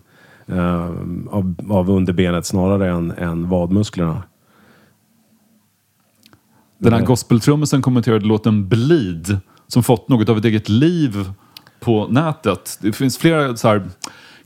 [1.31, 4.23] av, av underbenet snarare än, än vadmusklerna.
[6.79, 11.31] Den här gospeltrummisen kommenterade låten Bleed som fått något av ett eget liv
[11.81, 12.79] på nätet.
[12.83, 13.89] Det finns flera så här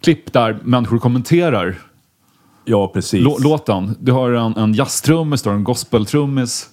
[0.01, 1.79] klipp där människor kommenterar
[2.65, 3.25] Ja, precis.
[3.27, 3.97] lå- låten.
[4.01, 6.71] Du har en, en jazztrummis, du har en gospeltrummis.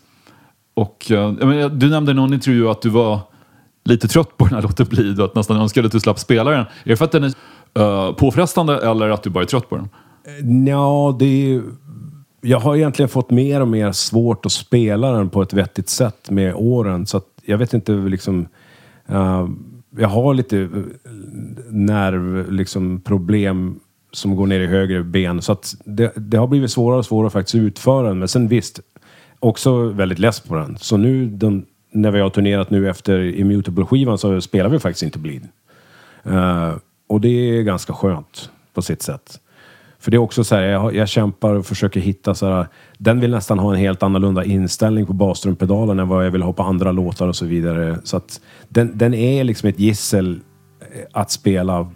[0.73, 1.31] Och, eh,
[1.71, 3.19] du nämnde i någon intervju att du var
[3.85, 6.51] lite trött på den här låten Bleed och att nästan önskade att du slapp spela
[6.51, 6.59] den.
[6.59, 7.33] Är det för att den är
[7.79, 9.89] Eh, påfrestande eller att du bara är trött på den?
[10.25, 11.63] Eh, ja, det är ju...
[12.41, 16.29] Jag har egentligen fått mer och mer svårt att spela den på ett vettigt sätt
[16.29, 17.05] med åren.
[17.05, 18.47] Så att jag vet inte liksom...
[19.11, 19.49] Uh,
[19.97, 20.91] jag har lite nervproblem
[21.69, 23.79] nerv, liksom problem
[24.11, 25.41] som går ner i högre ben.
[25.41, 28.19] Så att det, det har blivit svårare och svårare faktiskt att utföra den.
[28.19, 28.79] Men sen visst,
[29.39, 30.77] också väldigt less på den.
[30.77, 35.19] Så nu den, när vi har turnerat nu efter Immutable-skivan så spelar vi faktiskt inte
[35.19, 35.47] Bleed.
[36.27, 36.73] Uh,
[37.07, 39.39] och det är ganska skönt på sitt sätt.
[39.99, 43.19] För det är också så här, jag, jag kämpar och försöker hitta så här, den
[43.19, 46.63] vill nästan ha en helt annorlunda inställning på basstrumpedalen än vad jag vill ha på
[46.63, 47.97] andra låtar och så vidare.
[48.03, 50.39] Så att den, den är liksom ett gissel
[50.81, 51.91] eh, att spela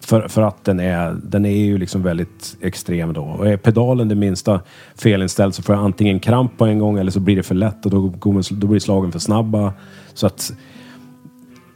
[0.00, 3.22] För, för att den är, den är ju liksom väldigt extrem då.
[3.22, 4.60] Och är pedalen det minsta
[4.96, 7.84] felinställd så får jag antingen kramp på en gång eller så blir det för lätt
[7.84, 8.12] och då,
[8.50, 9.72] då blir slagen för snabba.
[10.14, 10.52] Så att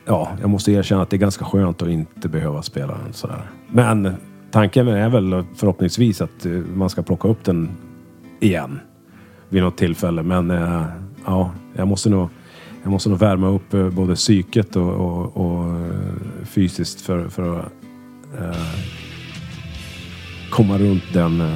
[0.08, 3.50] ja, jag måste erkänna att det är ganska skönt att inte behöva spela den sådär.
[3.68, 4.14] Men
[4.50, 7.70] tanken är väl förhoppningsvis att eh, man ska plocka upp den
[8.40, 8.80] igen
[9.48, 10.22] vid något tillfälle.
[10.22, 10.84] Men eh,
[11.26, 12.28] ja, jag måste nog,
[12.82, 15.80] jag måste nog värma upp eh, både psyket och, och, och
[16.44, 17.72] fysiskt för, för att
[18.38, 18.56] eh,
[20.50, 21.54] komma runt den eh,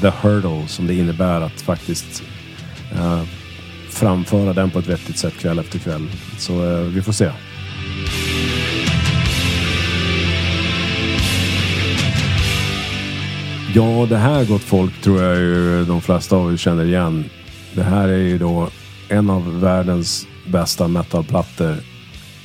[0.00, 2.22] the hurdle som det innebär att faktiskt
[2.92, 3.22] eh,
[3.94, 6.08] framföra den på ett vettigt sätt kväll efter kväll.
[6.38, 7.30] Så eh, vi får se.
[13.74, 17.24] Ja, det här gott folk tror jag ju de flesta av er känner igen.
[17.74, 18.68] Det här är ju då
[19.08, 21.76] en av världens bästa metalplattor.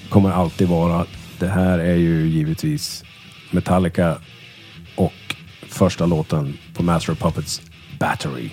[0.09, 1.05] Kommer alltid vara.
[1.39, 3.03] Det här är ju givetvis
[3.51, 4.17] Metallica
[4.95, 5.35] och
[5.67, 7.61] första låten på Master of Puppets,
[7.99, 8.49] Battery.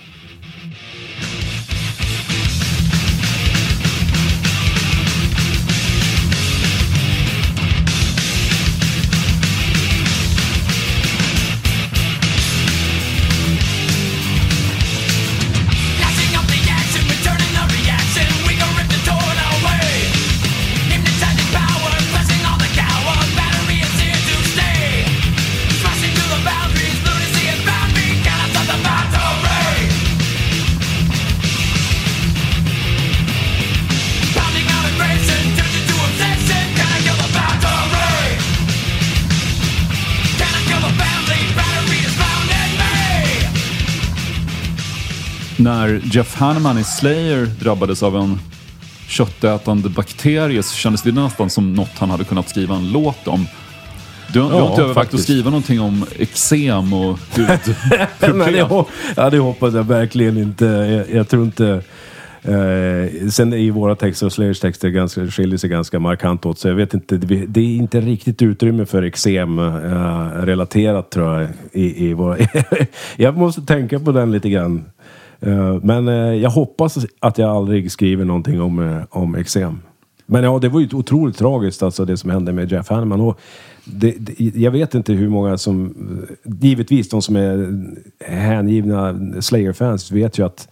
[45.87, 48.39] När Jeff Hanneman i Slayer drabbades av en
[49.09, 53.47] köttätande bakterie så kändes det nästan som något han hade kunnat skriva en låt om.
[54.33, 55.25] Du, du har Ja, inte övervägt att faktiskt.
[55.25, 58.69] skriva någonting om eksem och hudproblem?
[59.17, 60.65] ja, det hoppas jag verkligen inte.
[60.65, 61.83] Jag, jag tror inte...
[62.43, 66.59] Eh, sen i våra texter och Slayers texter ganska, skiljer sig ganska markant åt.
[66.59, 69.65] Så jag vet inte, det, det är inte riktigt utrymme för eksem eh,
[70.33, 71.49] relaterat tror jag.
[71.73, 72.37] I, i våra,
[73.17, 74.85] jag måste tänka på den lite grann.
[75.41, 79.81] Eh, men eh, jag hoppas att jag aldrig skriver någonting om, eh, om eksem.
[80.27, 83.21] Men ja, det var ju otroligt tragiskt alltså det som hände med Jeff Hanneman.
[83.21, 83.41] Och
[83.85, 85.95] det, det, jag vet inte hur många som...
[86.45, 87.85] Givetvis de som är
[88.25, 90.69] hängivna Slayer-fans vet ju att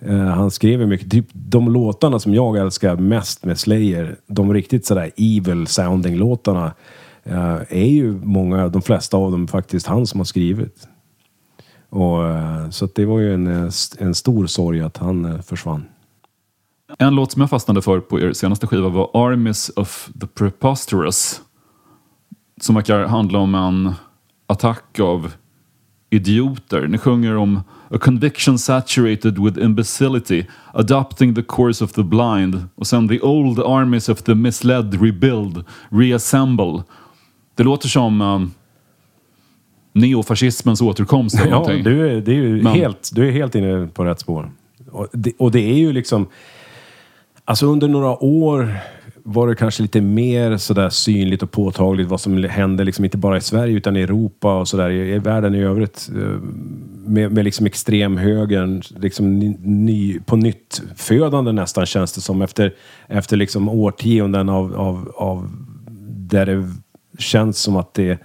[0.00, 1.10] eh, han skriver mycket.
[1.10, 6.72] Typ de låtarna som jag älskar mest med Slayer, de riktigt sådär evil sounding låtarna,
[7.24, 10.88] eh, är ju många, de flesta av dem faktiskt han som har skrivit.
[11.92, 15.40] Och, eh, så att det var ju en, eh, en stor sorg att han eh,
[15.40, 15.84] försvann.
[16.98, 21.40] En låt som jag fastnade för på er senaste skiva var Armies of the Preposterous.
[22.60, 23.92] Som verkar handla om en
[24.46, 25.32] attack av
[26.10, 26.86] idioter.
[26.86, 32.86] Ni sjunger om A conviction saturated with imbecility, adopting the course of the blind och
[32.86, 36.82] sen The old armies of the misled rebuild, reassemble.
[37.54, 38.52] Det låter som um,
[39.92, 41.84] neofascismens återkomst eller Ja, någonting.
[41.84, 44.50] du är, det är ju Men- helt, du är helt inne på rätt spår.
[44.90, 46.26] Och det, och det är ju liksom...
[47.44, 48.76] Alltså under några år
[49.24, 53.36] var det kanske lite mer sådär synligt och påtagligt vad som hände, liksom inte bara
[53.36, 56.10] i Sverige utan i Europa och sådär, i, i världen i övrigt.
[56.16, 56.38] eh,
[57.06, 62.74] Med, med liksom extremhögern, liksom ny, ny, på nytt födande nästan känns det som efter,
[63.08, 65.50] efter liksom årtionden av, av, av
[66.08, 66.68] där det
[67.18, 68.18] känns som att det,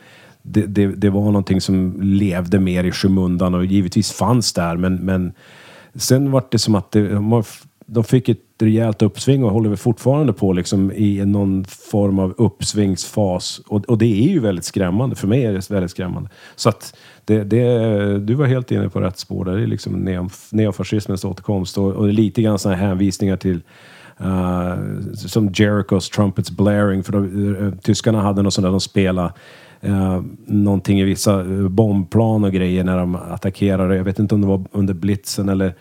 [0.47, 4.95] det, det, det var någonting som levde mer i skymundan och givetvis fanns där men,
[4.95, 5.33] men
[5.95, 7.43] sen var det som att det, de
[7.89, 12.33] de fick ett rejält uppsving och håller väl fortfarande på liksom i någon form av
[12.37, 13.61] uppsvingsfas.
[13.67, 15.15] Och, och det är ju väldigt skrämmande.
[15.15, 16.29] För mig är det väldigt skrämmande.
[16.55, 16.95] Så att
[17.25, 19.55] det, det, du var helt inne på rätt spår där.
[19.55, 23.61] Det är liksom neo, neofascismens återkomst och, och lite grann sådana här hänvisningar till
[24.21, 27.03] uh, som Jerichos Trumpets Blaring.
[27.03, 29.33] För de, uh, tyskarna hade något sånt där de spelade
[29.87, 33.95] Eh, någonting i vissa eh, bombplan och grejer när de attackerade.
[33.95, 35.73] Jag vet inte om det var under blitzen eller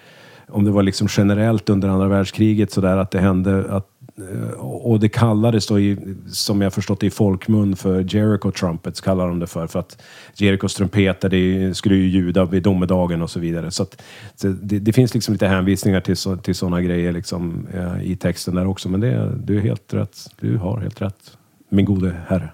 [0.49, 3.89] om det var liksom generellt under andra världskriget sådär att det hände att
[4.19, 9.01] eh, och det kallades då, i, som jag förstått det i folkmun, för Jericho Trumpets
[9.01, 9.67] kallar de det för.
[9.67, 10.03] För att
[10.35, 13.71] Jerichos trumpeter, det skulle ju ljuda vid domedagen och så vidare.
[13.71, 14.03] Så, att,
[14.35, 17.67] så det, det finns liksom lite hänvisningar till, så, till sådana grejer liksom,
[18.03, 18.89] i texten där också.
[18.89, 20.31] Men det, du är helt rätt.
[20.41, 21.37] Du har helt rätt,
[21.69, 22.51] min gode herre.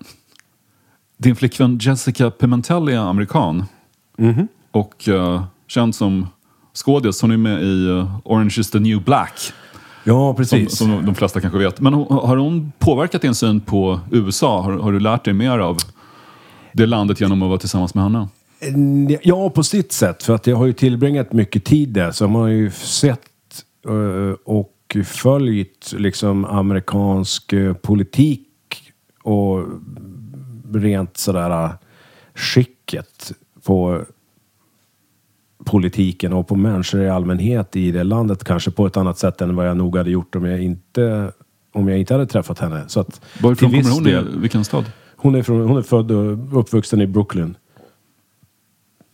[1.22, 3.64] Din flickvän Jessica Pimentelli är amerikan.
[4.18, 4.48] Mhm.
[4.70, 6.26] Och uh, känd som
[6.74, 7.22] skådis.
[7.22, 9.52] Hon är med i eh, Orange is the new black.
[10.04, 10.78] Ja, Som, precis.
[10.78, 11.80] som de flesta kanske vet.
[11.80, 14.62] Men har hon påverkat din syn på USA?
[14.62, 15.76] Har, har du lärt dig mer av
[16.72, 18.28] det landet genom att vara tillsammans med henne?
[19.22, 20.22] Ja, på sitt sätt.
[20.22, 22.10] För att jag har ju tillbringat mycket tid där.
[22.10, 23.20] Så man har ju sett
[23.88, 28.48] eh, och följt liksom amerikansk politik
[29.22, 29.64] och
[30.76, 31.70] rent sådär eh,
[32.34, 33.32] skicket
[33.66, 34.02] på
[35.64, 38.44] politiken och på människor i allmänhet i det landet.
[38.44, 41.32] Kanske på ett annat sätt än vad jag nog hade gjort om jag inte,
[41.72, 42.84] om jag inte hade träffat henne.
[42.88, 44.04] Så att, Varifrån kommer hon?
[44.04, 44.84] del- vilken stad?
[45.16, 47.56] hon är, från, hon är född och uppvuxen i Brooklyn.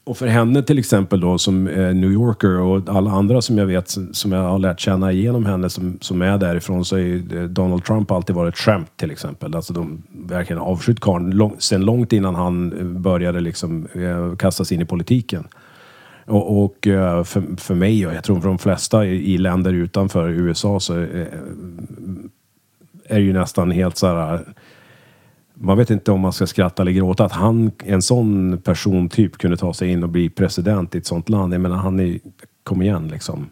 [0.08, 3.96] Och för henne till exempel då som New Yorker och alla andra som jag vet
[4.12, 7.84] som jag har lärt känna igenom henne som, som är därifrån så är ju Donald
[7.84, 9.54] Trump alltid varit ett skämt till exempel.
[9.54, 14.72] Alltså de verkligen avskytt karln lång, sen långt innan han eh, började liksom eh, kastas
[14.72, 15.48] in i politiken.
[16.26, 19.72] Och, och eh, för, för mig och jag tror för de flesta i, i länder
[19.72, 21.28] utanför USA så är,
[23.04, 24.40] är det ju nästan helt så här
[25.60, 29.38] man vet inte om man ska skratta eller gråta att han, en sån person typ
[29.38, 31.54] kunde ta sig in och bli president i ett sånt land.
[31.54, 32.18] Jag menar, han är,
[32.62, 33.50] kom igen liksom.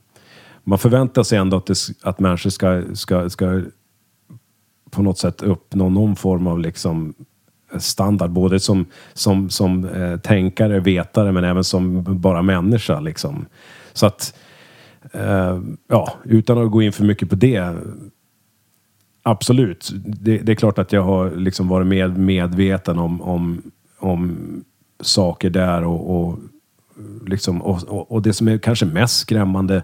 [0.64, 3.62] Man förväntar sig ändå att, det, att människor ska, ska, ska
[4.90, 7.14] på något sätt uppnå någon form av liksom
[7.78, 13.46] standard, både som, som, som eh, tänkare, vetare, men även som bara människa liksom.
[13.92, 14.38] Så att,
[15.12, 17.74] eh, ja, utan att gå in för mycket på det,
[19.28, 19.92] Absolut.
[20.04, 23.62] Det, det är klart att jag har liksom varit med, medveten om, om,
[23.98, 24.36] om
[25.00, 26.38] saker där och, och,
[27.26, 29.82] liksom, och, och, och det som är kanske mest skrämmande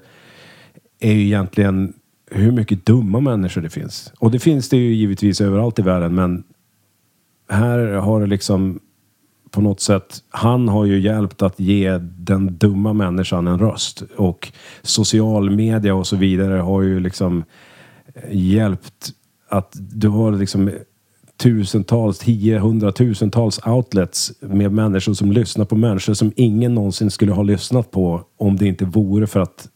[1.00, 1.92] är ju egentligen
[2.30, 4.12] hur mycket dumma människor det finns.
[4.18, 6.44] Och det finns det ju givetvis överallt i världen men
[7.48, 8.80] här har det liksom
[9.50, 14.02] på något sätt, han har ju hjälpt att ge den dumma människan en röst.
[14.16, 17.44] Och social media och så vidare har ju liksom
[18.30, 19.12] hjälpt
[19.52, 20.70] att du har liksom
[21.36, 27.42] tusentals, tio, hundratusentals outlets med människor som lyssnar på människor som ingen någonsin skulle ha
[27.42, 29.68] lyssnat på om det inte vore för att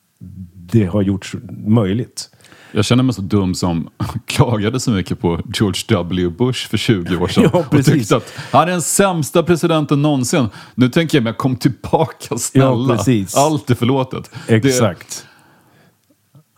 [0.54, 2.30] det har gjorts möjligt.
[2.72, 3.88] Jag känner mig så dum som
[4.26, 6.28] klagade så mycket på George W.
[6.28, 7.44] Bush för 20 år sedan.
[7.52, 7.92] Ja, och precis.
[7.92, 10.48] tyckte att han är den sämsta presidenten någonsin.
[10.74, 12.92] Nu tänker jag mig, kom tillbaka snälla.
[12.92, 13.36] Ja, precis.
[13.36, 14.30] Allt är förlåtet.
[14.48, 15.26] Exakt.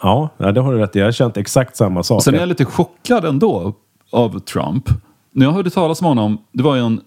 [0.03, 0.99] Ja, det har du rätt i.
[0.99, 2.23] Jag har känt exakt samma sak.
[2.23, 3.75] Sen är jag lite chockad ändå
[4.13, 4.89] av Trump.
[5.33, 7.01] När jag hörde talas om honom, det var en,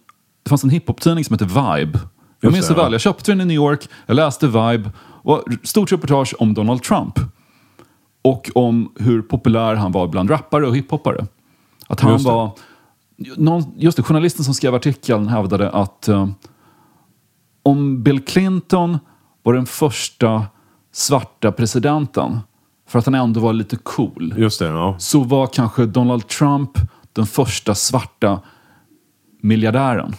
[0.43, 1.99] det fanns en hiphop-tidning som hette Vibe.
[2.39, 2.91] Jag minns det, väl.
[2.91, 4.91] Jag köpte den i New York, jag läste Vibe
[5.23, 7.19] och stort reportage om Donald Trump.
[8.21, 11.27] Och om hur populär han var bland rappare och hiphoppare.
[11.87, 12.51] Att han Just var...
[13.37, 16.27] Någon, just det, journalisten som skrev artikeln hävdade att eh,
[17.63, 18.99] om Bill Clinton
[19.43, 20.45] var den första
[20.91, 22.39] svarta presidenten,
[22.91, 24.95] för att han ändå var lite cool, Just det, ja.
[24.99, 26.69] så var kanske Donald Trump
[27.13, 28.39] den första svarta
[29.41, 30.15] miljardären.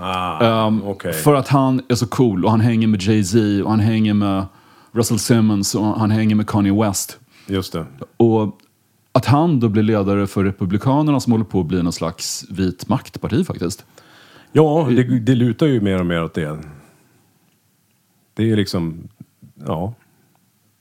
[0.00, 1.12] Ah, Ehm, okej.
[1.12, 4.46] För att han är så cool och han hänger med Jay-Z och han hänger med
[4.92, 7.18] Russell Simmons och han hänger med Kanye West.
[7.46, 7.86] Just det.
[8.16, 8.58] Och
[9.12, 12.88] att han då blir ledare för Republikanerna som håller på att bli någon slags vit
[12.88, 13.84] maktparti faktiskt.
[14.52, 16.58] Ja, det, det lutar ju mer och mer åt det.
[18.34, 19.08] Det är liksom,
[19.66, 19.94] ja.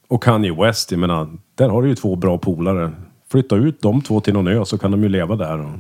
[0.08, 2.92] Och Kanye West, jag menar, där har du ju två bra polare.
[3.32, 5.80] Flytta ut de två till någon ö så kan de ju leva där och,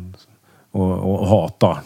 [0.81, 1.77] och, och hata.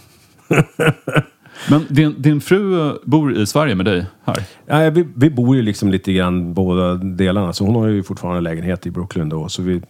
[1.70, 4.44] Men din, din fru bor i Sverige med dig här?
[4.66, 7.54] Ja, vi, vi bor ju liksom lite grann båda delarna.
[7.54, 9.50] Så hon har ju fortfarande lägenhet i Brooklyn då.
[9.50, 9.82] Så vi,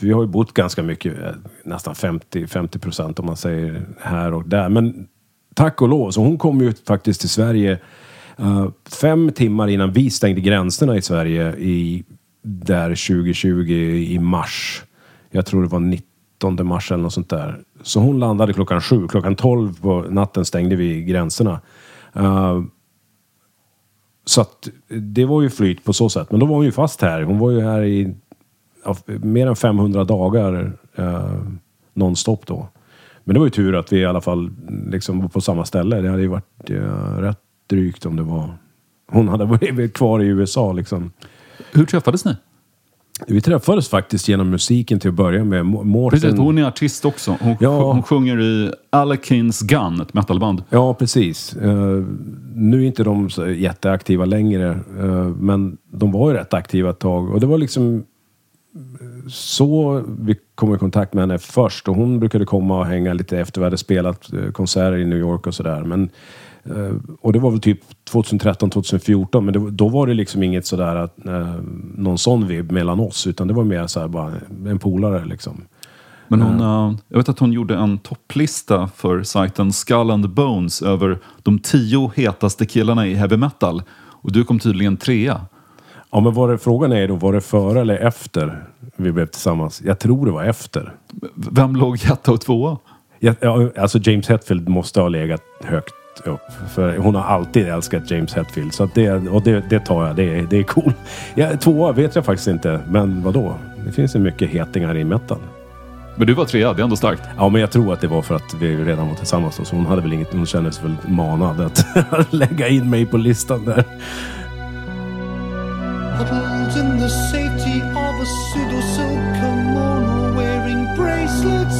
[0.00, 1.30] vi har ju bott ganska mycket, eh,
[1.64, 4.68] nästan 50 50 procent om man säger här och där.
[4.68, 5.08] Men
[5.54, 7.78] tack och lov, så hon kom ju faktiskt till Sverige
[8.36, 8.68] Eh,
[9.00, 12.04] fem timmar innan vi stängde gränserna i Sverige i,
[12.42, 14.82] där 2020 i mars.
[15.30, 17.60] Jag tror det var 19 mars eller något sånt där.
[17.82, 19.08] Så hon landade klockan sju.
[19.08, 21.60] Klockan 12 på natten stängde vi gränserna.
[22.16, 22.62] Uh,
[24.24, 26.30] så att det var ju flyt på så sätt.
[26.30, 27.22] Men då var hon ju fast här.
[27.22, 28.14] Hon var ju här i
[28.84, 31.42] ja, mer än 500 dagar uh,
[31.94, 32.68] nonstop då.
[33.24, 34.50] Men det var ju tur att vi i alla fall
[34.86, 36.00] liksom var på samma ställe.
[36.00, 37.41] Det hade ju varit uh, rätt
[37.72, 38.54] drygt om det var...
[39.12, 41.12] Hon hade varit kvar i USA liksom.
[41.72, 42.36] Hur träffades ni?
[43.26, 45.66] Vi träffades faktiskt genom musiken till att börja med.
[45.66, 46.20] Mårten...
[46.20, 47.36] Precis, hon är artist också.
[47.40, 47.92] Hon, Ja.
[47.92, 50.62] hon sjunger i Alekins Gun, ett metalband.
[50.70, 51.56] Ja, precis.
[51.56, 52.04] Eh,
[52.54, 56.98] nu är inte de så jätteaktiva längre, eh, men de var ju rätt aktiva ett
[56.98, 57.30] tag.
[57.30, 57.94] Och det var liksom
[58.74, 61.88] eh, så vi kom i kontakt med henne först.
[61.88, 65.46] Och hon brukade komma och hänga lite efter vi hade spelat konserter i New York
[65.46, 65.82] och sådär.
[65.84, 66.10] Men
[67.20, 70.96] och det var väl typ 2013, 2014, men det, då var det liksom inget sådär
[70.96, 71.56] att, eh,
[71.94, 74.32] någon sån vibb mellan oss, utan det var mer så här bara
[74.66, 75.64] en polare liksom.
[76.28, 80.82] Men hon, eh, jag vet att hon gjorde en topplista för sajten Skull and Bones
[80.82, 83.82] över de tio hetaste killarna i heavy metal.
[84.00, 85.40] Och du kom tydligen trea.
[86.10, 88.64] Ja, men var det, frågan är då, var det före eller efter
[88.96, 89.82] vi blev tillsammans?
[89.84, 90.94] Jag tror det var efter.
[91.34, 92.78] Vem låg etta och tvåa?
[93.18, 96.40] Jag, ja, alltså James Hetfield måste ha legat högt upp.
[96.74, 98.74] För hon har alltid älskat James Hetfield.
[98.74, 100.16] Så att det, och det, det tar jag.
[100.16, 100.92] Det, är- det är cool.
[101.34, 102.80] Ja, tvåa vet jag faktiskt inte.
[102.88, 103.54] Men vad då?
[103.86, 105.38] Det finns ju mycket hetingar i metal.
[106.16, 107.22] Men du var trea, det är ändå starkt.
[107.38, 109.56] Ja, men jag tror att det var för att vi redan var tillsammans.
[109.56, 111.86] Då, så hon hade väl inget, hon kände sig väl manad att
[112.32, 113.84] lägga in mig på listan där.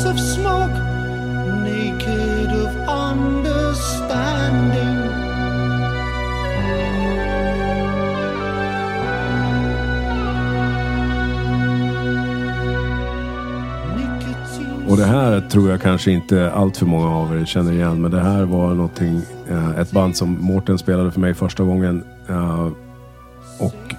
[0.05, 0.92] Huddled
[2.51, 2.75] of
[3.11, 4.99] understanding.
[14.89, 18.03] Och det här tror jag kanske inte allt för många av er känner igen.
[18.03, 22.05] Men det här var någonting, eh, ett band som Mårten spelade för mig första gången.
[22.29, 22.67] eh,
[23.59, 23.95] Och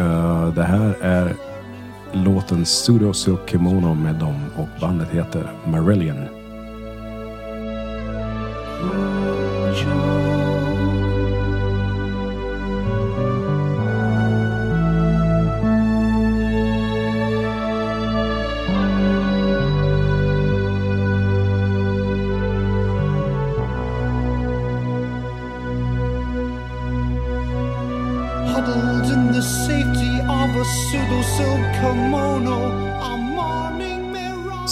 [0.00, 1.34] eh, det här är
[2.12, 6.39] låten Pseudo Silk Kimono med dem och bandet heter Marillion.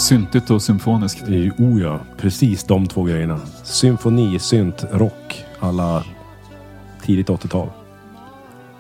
[0.09, 1.23] Syntigt och symfoniskt.
[1.23, 3.41] Är ju, oh ja, precis de två grejerna.
[3.69, 6.05] Symfoni, synt, rock, alla
[7.03, 7.69] tidigt 80-tal.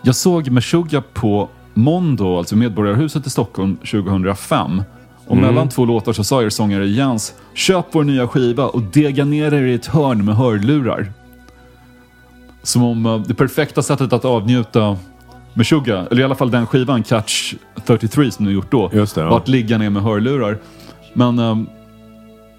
[0.02, 4.82] Jag såg Meshuggah på Mondo, alltså Medborgarhuset i Stockholm 2005.
[5.26, 9.24] Och mellan två låtar så sa er sångare Jens, köp vår nya skiva och dega
[9.24, 11.12] ner er i ett hörn med hörlurar.
[12.62, 14.96] Som om eh, det perfekta sättet att avnjuta
[15.54, 17.54] Meshuggah, eller i alla fall den skivan, Catch
[17.86, 19.30] 33 som du gjort då, Just det, ja.
[19.30, 20.58] var att ligga ner med hörlurar.
[21.12, 21.56] Men eh,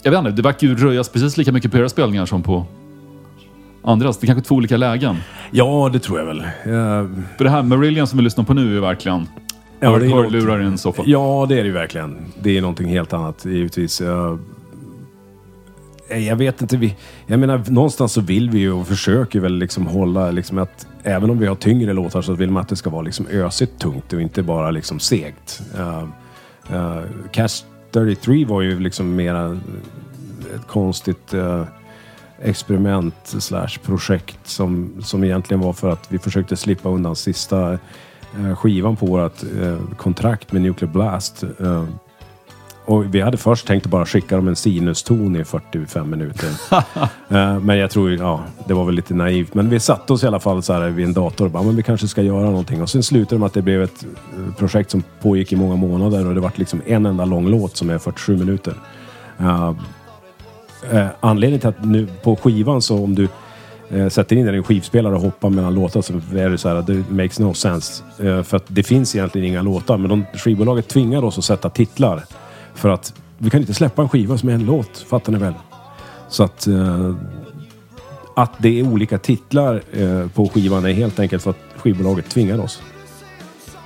[0.04, 2.66] jag vet inte, det verkar ju röjas precis lika mycket på era spelningar som på
[3.84, 4.18] andras.
[4.18, 5.18] Det är kanske två olika lägen.
[5.52, 6.40] Ja, det tror jag väl.
[6.40, 9.28] Eh, För det här Marillion som vi lyssnar på nu är verkligen
[9.80, 11.04] Ja, det är hörlurar i en soffa.
[11.06, 12.18] Ja, det är det ju verkligen.
[12.42, 14.02] Det är någonting helt annat givetvis.
[14.02, 14.40] Jag,
[16.10, 16.96] jag vet inte, vi,
[17.28, 21.30] jag menar någonstans så vill vi ju och försöker väl liksom hålla liksom att även
[21.30, 24.14] om vi har tyngre låtar så vill man att det ska vara liksom ösigt tungt
[24.14, 25.62] och inte bara liksom segt.
[25.78, 26.04] Uh,
[26.74, 29.60] uh, Cash 33 var ju liksom mera
[30.56, 31.64] ett konstigt eh,
[32.42, 38.56] experiment slash projekt som, som egentligen var för att vi försökte slippa undan sista eh,
[38.56, 41.44] skivan på vårt eh, kontrakt med Nuclear Blast.
[41.44, 41.86] Eh,
[42.90, 46.50] och vi hade först tänkt bara skicka dem en sinuston i 45 minuter.
[47.32, 49.54] Eh, men jag tror, ja, det var väl lite naivt.
[49.54, 51.76] Men vi satte oss i alla fall så här vid en dator och bara, men
[51.76, 52.82] vi kanske ska göra någonting.
[52.82, 55.76] Och sen slutade det med att det blev ett eh, projekt som pågick i många
[55.76, 58.74] månader och det var liksom en enda lång låt som är 47 minuter.
[59.40, 59.74] Eh,
[60.92, 63.28] Eh, anledningen till att nu på skivan så om du
[64.10, 66.76] sätter in den i en skivspelare och hoppar mellan låtar så är det så här
[66.76, 68.04] att det makes no sense.
[68.18, 72.24] För att det finns egentligen inga låtar men de, skivbolaget tvingar oss att sätta titlar.
[72.80, 75.54] För att vi kan inte släppa en skiva som är en låt, fattar ni väl?
[76.30, 77.16] Så att eh,
[78.36, 82.60] att det är olika titlar eh, på skivan är helt enkelt för att skivbolaget tvingar
[82.60, 82.82] oss.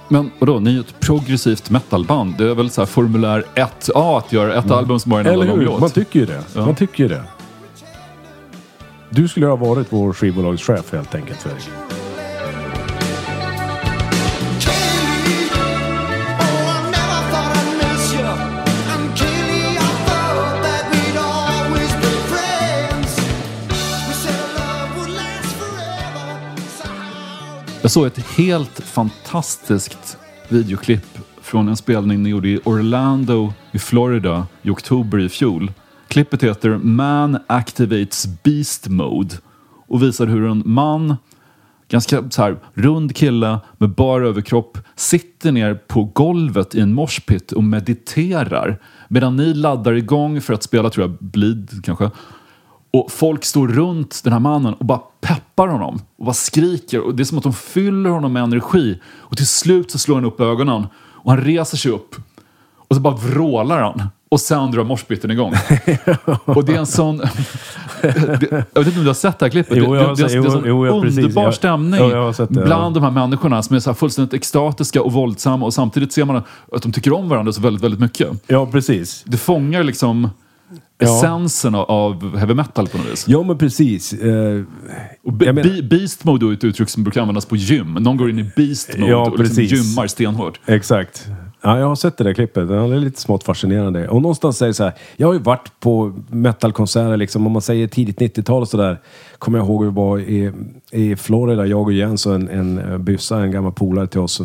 [0.08, 2.36] Men vadå, ni är ett progressivt metalband.
[2.38, 5.34] Det är väl så här formulär 1A att göra ett album som bara är en
[5.34, 5.80] enda lång låt.
[5.80, 6.44] Man tycker ju det.
[6.56, 6.66] Ja.
[6.66, 7.24] Man tycker ju det.
[9.10, 11.70] Du skulle ha varit vår skivbolagschef helt enkelt Fredrik.
[27.84, 30.18] Jag såg ett helt fantastiskt
[30.50, 35.72] videoklipp från en spelning ni gjorde i Orlando i Florida i oktober i fjol.
[36.08, 39.36] Klippet heter Man Activates Beast Mode
[39.88, 41.16] och visar hur en man,
[41.90, 47.52] ganska så här, rund kille med bar överkropp, sitter ner på golvet i en moshpit
[47.52, 52.12] och mediterar medan ni laddar igång för att spela, tror jag, Bleed kanske.
[52.94, 57.00] Och folk står runt den här mannen och bara peppar honom och bara skriker.
[57.00, 59.00] Och det är som att de fyller honom med energi.
[59.06, 62.16] Och till slut så slår han upp ögonen och han reser sig upp.
[62.88, 64.08] Och så bara vrålar han.
[64.30, 65.54] Och sen drar moshpiten igång.
[66.46, 67.18] och det är en sån...
[67.18, 69.78] det, jag vet inte om du har sett det här klippet.
[69.78, 71.18] Jo, det, jag har det, det, det är jo, en jo, ja, precis.
[71.18, 72.66] underbar Jag- stämning ja, sett det, ja.
[72.66, 76.26] bland de här människorna som är så här fullständigt extatiska och våldsamma och samtidigt ser
[76.26, 76.36] man
[76.72, 78.30] att de tycker om varandra så väldigt, väldigt mycket.
[78.48, 79.24] Ja, precis.
[79.26, 80.43] Det fångar liksom Ja.
[81.04, 83.26] Essensen av- av heavy metal på något vis.
[83.28, 84.14] Ja, men precis.
[84.14, 84.64] Eh,
[85.24, 87.94] Och be, menar- be, beast mode är ett uttryck som brukar användas på gym.
[87.94, 89.72] Någon går in i beast mode Ja, och liksom precis.
[89.92, 90.60] gymmar stenhårt.
[90.66, 91.28] Exakt.
[91.66, 92.68] Ja, jag har sett det där klippet.
[92.68, 94.08] Det är lite smått fascinerande.
[94.08, 97.88] Och någonstans säger så här, jag har ju varit på metalkonserter liksom, om man säger
[97.88, 99.00] tidigt 90-tal och sådär.
[99.38, 100.52] Kommer jag ihåg vi var i,
[100.92, 104.42] i Florida, jag och Jens och en, en eh, byssa, en gammal polare till oss.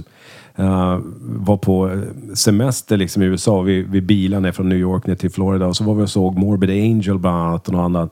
[0.60, 3.60] Uh, var på eh, semester liksom i USA.
[3.60, 6.10] Vi, vi bilade ner från New York ner till Florida och så var vi och
[6.10, 8.08] såg Morbid Angel bland annat och några andra,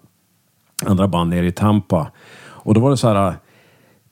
[0.84, 2.10] andra band nere i Tampa.
[2.66, 3.34] Och då var det så här eh,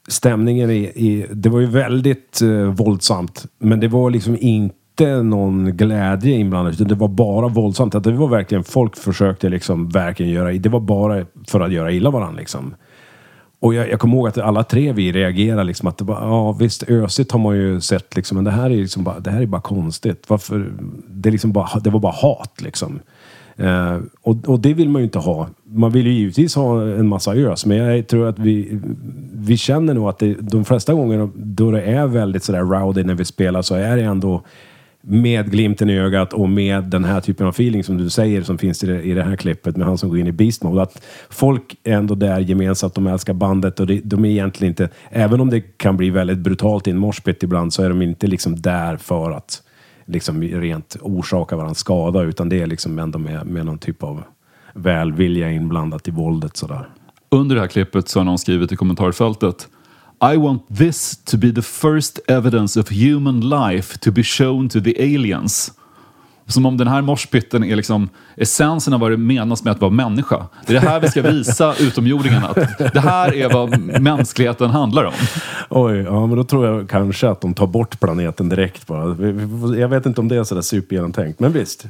[0.08, 3.46] stämningen i, i det var ju väldigt eh, våldsamt.
[3.58, 6.72] Men det var liksom inte någon glädje inblandad.
[6.74, 7.94] Utan det var bara våldsamt.
[7.94, 11.92] Att det var verkligen, folk försökte liksom verkligen göra, det var bara för att göra
[11.92, 12.74] illa varandra liksom.
[13.64, 16.52] Och jag, jag kommer ihåg att alla tre vi reagerade liksom att det var, ja
[16.52, 19.42] visst ösigt har man ju sett liksom, men det här är liksom bara, det här
[19.42, 20.24] är bara konstigt.
[20.28, 20.72] Varför?
[21.08, 23.00] Det, är liksom bara, det var bara hat liksom.
[23.56, 25.48] Eh, och, och det vill man ju inte ha.
[25.64, 28.80] Man vill ju givetvis ha en massa ös, men jag tror att vi,
[29.34, 33.14] vi känner nog att det, de flesta gånger då det är väldigt sådär rowdy när
[33.14, 34.42] vi spelar så är det ändå
[35.06, 38.58] med glimten i ögat och med den här typen av feeling som du säger som
[38.58, 40.82] finns i det, i det här klippet med han som går in i beast mode.
[40.82, 44.88] Att folk är ändå där gemensamt, de älskar bandet och det, de är egentligen inte,
[45.10, 48.26] även om det kan bli väldigt brutalt i en moshpit ibland så är de inte
[48.26, 49.62] liksom där för att
[50.06, 54.22] liksom rent orsaka varandra skada utan det är liksom ändå med, med någon typ av
[54.74, 56.88] välvilja inblandat i våldet sådär.
[57.28, 59.68] Under det här klippet så har någon skrivit i kommentarfältet
[60.32, 64.80] i want this to be the first evidence of human life to be shown to
[64.80, 65.72] the aliens.
[66.46, 69.90] Som om den här morspitten är liksom essensen av vad det menas med att vara
[69.90, 70.46] människa.
[70.66, 72.48] Det är det här vi ska visa utomjordingarna.
[72.48, 75.12] Att det här är vad mänskligheten handlar om.
[75.70, 79.08] Oj, ja men då tror jag kanske att de tar bort planeten direkt bara.
[79.76, 81.86] Jag vet inte om det är sådär supergenomtänkt, men visst.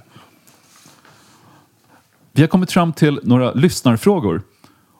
[2.32, 4.42] Vi har kommit fram till några lyssnarfrågor.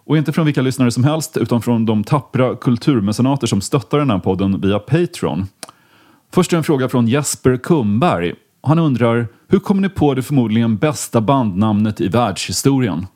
[0.07, 4.11] Och inte från vilka lyssnare som helst, utan från de tappra kulturmecenater som stöttar den
[4.11, 5.47] här podden via Patreon.
[6.33, 8.35] Först är en fråga från Jesper Kumberg.
[8.63, 13.07] Han undrar, hur kom ni på det förmodligen bästa bandnamnet i världshistorien?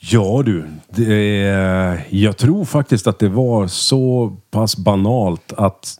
[0.00, 5.98] Ja du, det, jag tror faktiskt att det var så pass banalt att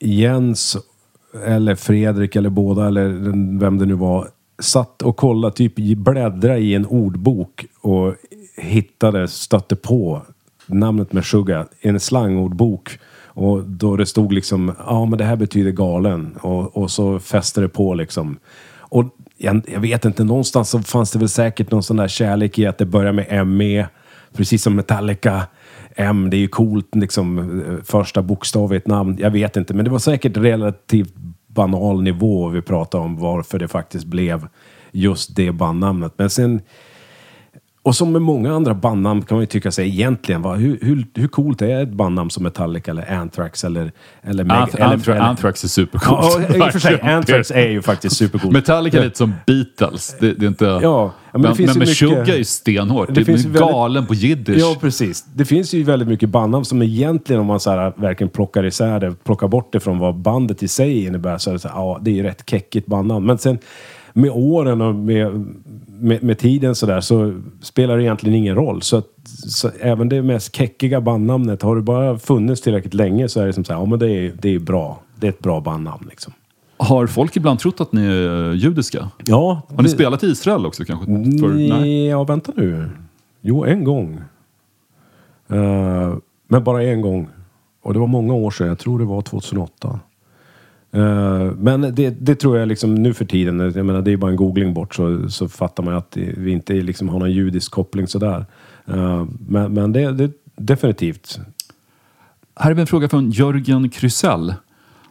[0.00, 0.76] Jens
[1.46, 3.08] eller Fredrik eller båda eller
[3.58, 8.14] vem det nu var satt och kollade, typ bläddra i en ordbok och
[8.56, 10.22] hittade, stötte på
[10.66, 12.98] namnet Meshuggah i en slangordbok.
[13.26, 16.36] Och då det stod liksom, ja men det här betyder galen.
[16.40, 18.38] Och, och så fäste det på liksom.
[18.78, 19.04] Och
[19.36, 22.66] jag, jag vet inte, någonstans så fanns det väl säkert någon sån där kärlek i
[22.66, 23.88] att det börjar med ME.
[24.32, 25.46] Precis som Metallica.
[25.96, 27.62] M, det är ju coolt liksom.
[27.84, 29.16] Första bokstav i ett namn.
[29.20, 31.14] Jag vet inte, men det var säkert relativt
[31.46, 34.48] banal nivå vi pratade om varför det faktiskt blev
[34.92, 36.12] just det bandnamnet.
[36.16, 36.60] Men sen
[37.84, 41.06] och som med många andra bandnamn kan man ju tycka sig egentligen, va, hur, hur,
[41.14, 43.92] hur coolt är ett bandnamn som Metallica eller Anthrax eller...
[44.22, 46.46] eller, Meg- Anth- Anthra- Anthrax är supercoolt.
[46.54, 47.00] Ja, för sig.
[47.02, 48.52] Anthrax är ju faktiskt supercoolt.
[48.52, 50.16] Metallica är lite som Beatles.
[50.20, 50.64] Det, det är inte...
[50.64, 53.08] Ja, men det men men med mycket- är ju stenhårt.
[53.08, 54.56] Det Det, finns är ju väldigt- galen på jiddisch.
[54.60, 55.24] Ja, precis.
[55.34, 59.00] Det finns ju väldigt mycket bandnamn som egentligen, om man så här, verkligen plockar isär
[59.00, 61.74] det, plockar bort det från vad bandet i sig innebär, så är det så här,
[61.76, 63.26] ja, det är ju rätt keckigt bandnamn.
[63.26, 63.58] Men sen
[64.12, 65.46] med åren och med,
[66.00, 68.82] med, med tiden så där så spelar det egentligen ingen roll.
[68.82, 69.06] Så, att,
[69.48, 73.52] så även det mest keckiga bandnamnet, har det bara funnits tillräckligt länge så är det
[73.52, 75.00] som så här, ja men det är, det är bra.
[75.16, 76.32] Det är ett bra bandnamn liksom.
[76.76, 79.10] Har folk ibland trott att ni är judiska?
[79.24, 79.62] Ja.
[79.76, 81.06] Har ni spelat i Israel också kanske?
[81.06, 82.06] För, nej.
[82.06, 82.90] Ja vänta nu.
[83.40, 84.20] Jo, en gång.
[85.48, 86.14] Eh,
[86.48, 87.28] men bara en gång.
[87.82, 88.66] Och det var många år sedan.
[88.66, 90.00] Jag tror det var 2008.
[90.94, 94.30] Eh, men det, det tror jag liksom nu för tiden, jag menar det är bara
[94.30, 98.06] en googling bort så, så fattar man att vi inte liksom har någon judisk koppling
[98.06, 98.46] sådär.
[98.86, 101.38] Eh, men men det, det definitivt.
[102.56, 104.54] Här är en fråga från Jörgen Krysell.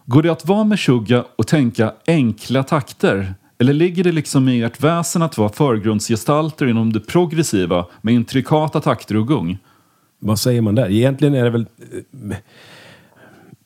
[0.06, 3.34] Går det att vara med Suga och tänka enkla takter?
[3.58, 8.82] Eller ligger det liksom i ert väsen att vara förgrundsgestalter inom det progressiva med intrikata
[8.82, 9.58] takter och gung?
[10.20, 10.92] Vad säger man där?
[10.92, 11.66] Egentligen är det väl...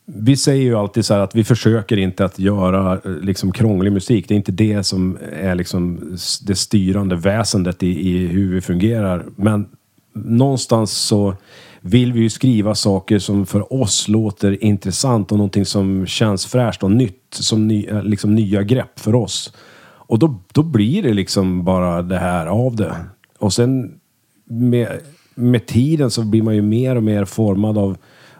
[0.09, 3.91] Vi säger ju alltid så här att vi försöker inte att göra eh, liksom krånglig
[3.91, 4.27] musik.
[4.27, 5.99] Det är inte det som är liksom
[6.47, 9.25] det styrande väsendet i, i hur vi fungerar.
[9.35, 9.67] Men
[10.13, 11.35] någonstans så
[11.81, 16.83] vill vi ju skriva saker som för oss låter intressant och någonting som känns fräscht
[16.83, 17.23] och nytt.
[17.29, 19.53] Som ny, eh, liksom nya grepp för oss.
[20.07, 22.95] Och då, då blir det liksom bara det här av det.
[23.39, 23.99] Och sen
[24.45, 24.99] med,
[25.35, 27.97] med tiden så blir man ju mer och mer formad av,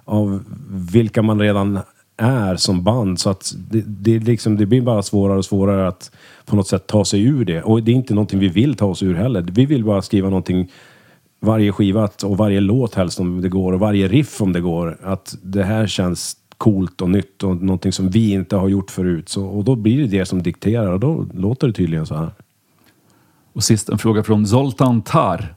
[0.08, 0.44] av
[0.92, 1.80] vilka man redan
[2.18, 3.20] är som band.
[3.20, 6.12] Så att det, det, liksom, det blir bara svårare och svårare att
[6.46, 7.64] på något sätt ta sig ur det.
[7.64, 9.46] Och det är inte någonting vi vill ta oss ur heller.
[9.52, 10.72] Vi vill bara skriva någonting
[11.40, 14.98] varje skiva och varje låt helst om det går och varje riff om det går.
[15.04, 19.30] Att det här känns coolt och nytt och någonting som vi inte har gjort förut.
[19.30, 22.32] Så, och då blir det det som dikterar och då låter det tydligen så här.
[23.54, 25.57] Och sist en fråga från Zoltan Tar.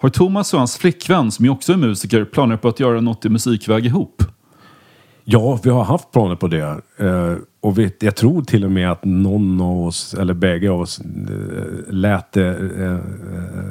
[0.00, 3.24] Har Thomas och hans flickvän, som ju också är musiker, planer på att göra något
[3.24, 4.22] i musikväg ihop?
[5.24, 6.80] Ja, vi har haft planer på det.
[6.98, 10.80] Eh, och vi, jag tror till och med att någon av oss, eller bägge av
[10.80, 12.98] oss, eh, lät det eh, eh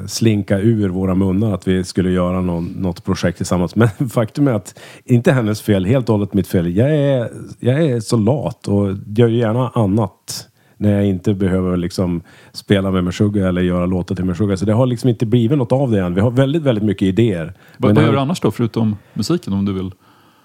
[0.06, 3.76] slinka ur våra munnar att vi skulle göra någon, något projekt tillsammans.
[3.76, 6.76] Men faktum är att, inte hennes fel, helt och hållet mitt fel.
[6.76, 10.48] Jag är, jag är så lat och gör gärna annat
[10.78, 12.20] när jag inte behöver liksom
[12.52, 14.56] spela med Meshuggah eller göra låtar till Meshuggah.
[14.56, 16.14] Så det har liksom inte blivit något av det än.
[16.14, 17.54] Vi har väldigt, väldigt mycket idéer.
[17.76, 19.52] Vad, vad gör du annars då, förutom musiken?
[19.52, 19.90] Om du vill?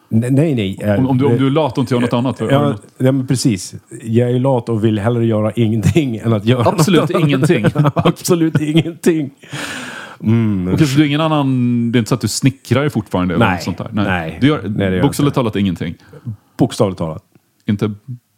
[0.09, 0.97] Nej, nej.
[0.97, 2.39] Om, om, du, om du är lat och inte gör något annat?
[2.39, 3.75] Ja, ja, men precis.
[4.03, 7.27] Jag är lat och vill hellre göra ingenting än att göra Absolut något annat.
[7.27, 7.65] ingenting.
[7.95, 9.29] Absolut ingenting.
[10.23, 10.73] Mm.
[10.73, 11.91] Okej, så du är ingen annan...
[11.91, 13.35] Det är inte så att du snickrar fortfarande?
[13.35, 13.55] Eller Nej.
[13.55, 13.89] något sånt där?
[13.91, 14.37] Nej.
[14.41, 15.95] Du gör, Nej, det gör bokstavligt talat ingenting?
[16.57, 17.23] Bokstavligt talat.
[17.65, 17.91] Inte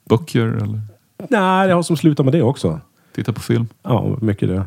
[0.10, 0.82] böcker eller
[1.18, 2.80] Nej, jag har som slutat med det också.
[3.16, 3.68] titta på film?
[3.84, 4.64] Ja, mycket det.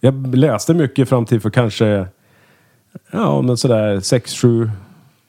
[0.00, 2.06] Jag läste mycket fram till för kanske
[3.10, 4.70] ja, men sådär sex, sju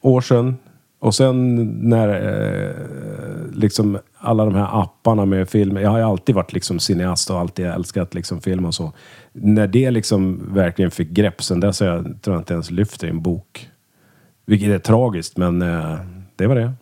[0.00, 0.56] år sedan.
[0.98, 2.74] Och sen när eh,
[3.52, 5.76] liksom alla de här apparna med film.
[5.76, 8.92] Jag har ju alltid varit liksom cineast och alltid älskat liksom film och så.
[9.32, 13.04] När det liksom verkligen fick grepp sen dess har jag tror jag inte ens lyft
[13.04, 13.68] i en bok.
[14.46, 15.96] Vilket är tragiskt men eh,
[16.36, 16.72] det var det.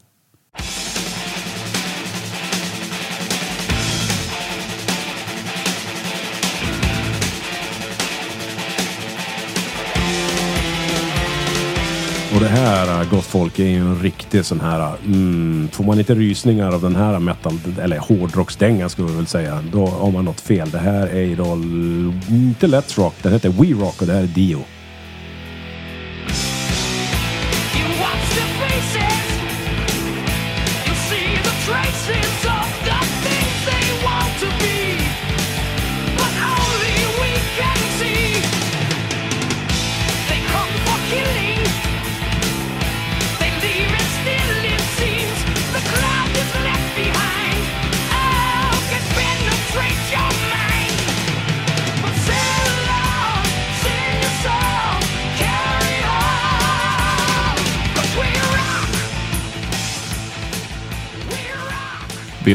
[12.42, 14.80] Det här, äh, gott folk, är ju en riktig sån här...
[14.80, 19.26] Äh, mm, får man inte rysningar av den här metal, eller hårdrocksdängan skulle vi väl
[19.26, 20.70] säga, då har man något fel.
[20.70, 21.44] Det här är då
[22.34, 24.58] inte Let's Rock, den heter We Rock och det här är Dio.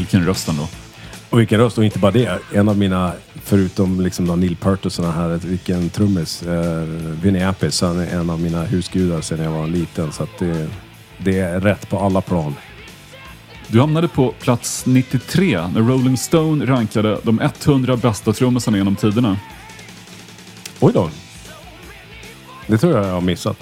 [0.00, 0.68] Vilken röst ändå.
[1.30, 2.38] Och vilken röst, och inte bara det.
[2.54, 3.12] En av mina,
[3.44, 6.42] förutom liksom då Neil Peart och såna här, vilken trummis.
[6.42, 6.82] Eh,
[7.22, 10.12] Vinnie Appice, han är en av mina husgudar sedan jag var liten.
[10.12, 10.68] Så att det,
[11.18, 12.54] det är rätt på alla plan.
[13.66, 19.36] Du hamnade på plats 93 när Rolling Stone rankade de 100 bästa trummisarna genom tiderna.
[20.80, 21.10] Oj då.
[22.66, 23.56] Det tror jag jag har missat.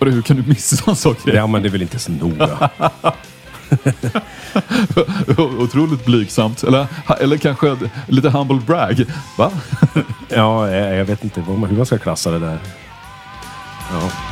[0.00, 1.36] Hur kan du missa en sån grej?
[1.36, 2.70] Ja, men det är väl inte så noga.
[5.58, 6.62] Otroligt blygsamt.
[6.64, 6.86] Eller,
[7.20, 7.76] eller kanske
[8.06, 9.04] lite humble brag.
[9.38, 9.50] Va?
[10.28, 12.58] ja, eh, jag, vet inte hur man ska klassa det där.
[13.90, 14.31] Ja.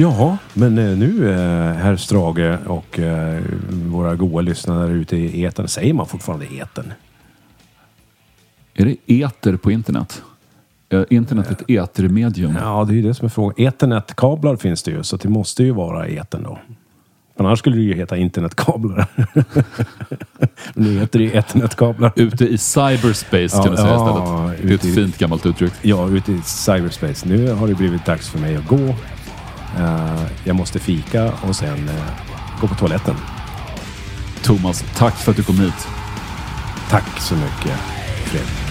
[0.00, 5.68] Jaha, men eh, nu eh, herr Strage och eh, våra goa lyssnare ute i etern.
[5.68, 6.92] Säger man fortfarande etern?
[8.74, 10.22] Är det eter på internet?
[10.88, 12.56] Är internet ett etermedium?
[12.60, 13.54] Ja, det är ju det som är frågan.
[13.66, 16.58] Ethernetkablar finns det ju, så det måste ju vara etern då.
[17.38, 19.06] Annars skulle det ju heta internetkablar.
[20.74, 22.12] Nu heter det ju ethernetkablar.
[22.16, 24.68] Ute i cyberspace kan Ja, du säga ja, istället.
[24.68, 25.72] Det är ett i- fint gammalt uttryck.
[25.82, 27.28] Ja, ute i cyberspace.
[27.28, 28.94] Nu har det blivit dags för mig att gå.
[29.78, 32.04] Eh, jag måste fika och sen eh,
[32.60, 33.16] gå på toaletten.
[34.42, 35.88] Thomas, tack för att du kom hit.
[36.90, 37.78] Tack så mycket,
[38.24, 38.69] Fredrik.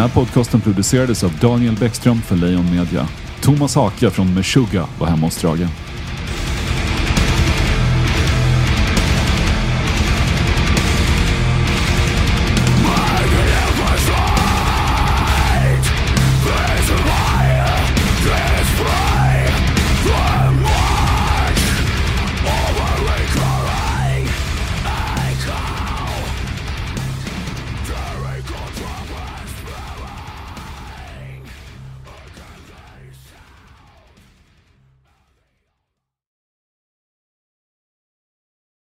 [0.00, 3.08] Den här podcasten producerades av Daniel Bäckström för Lejon Media.
[3.40, 5.68] Thomas Haka från Meshuggah var hemma hos Drage.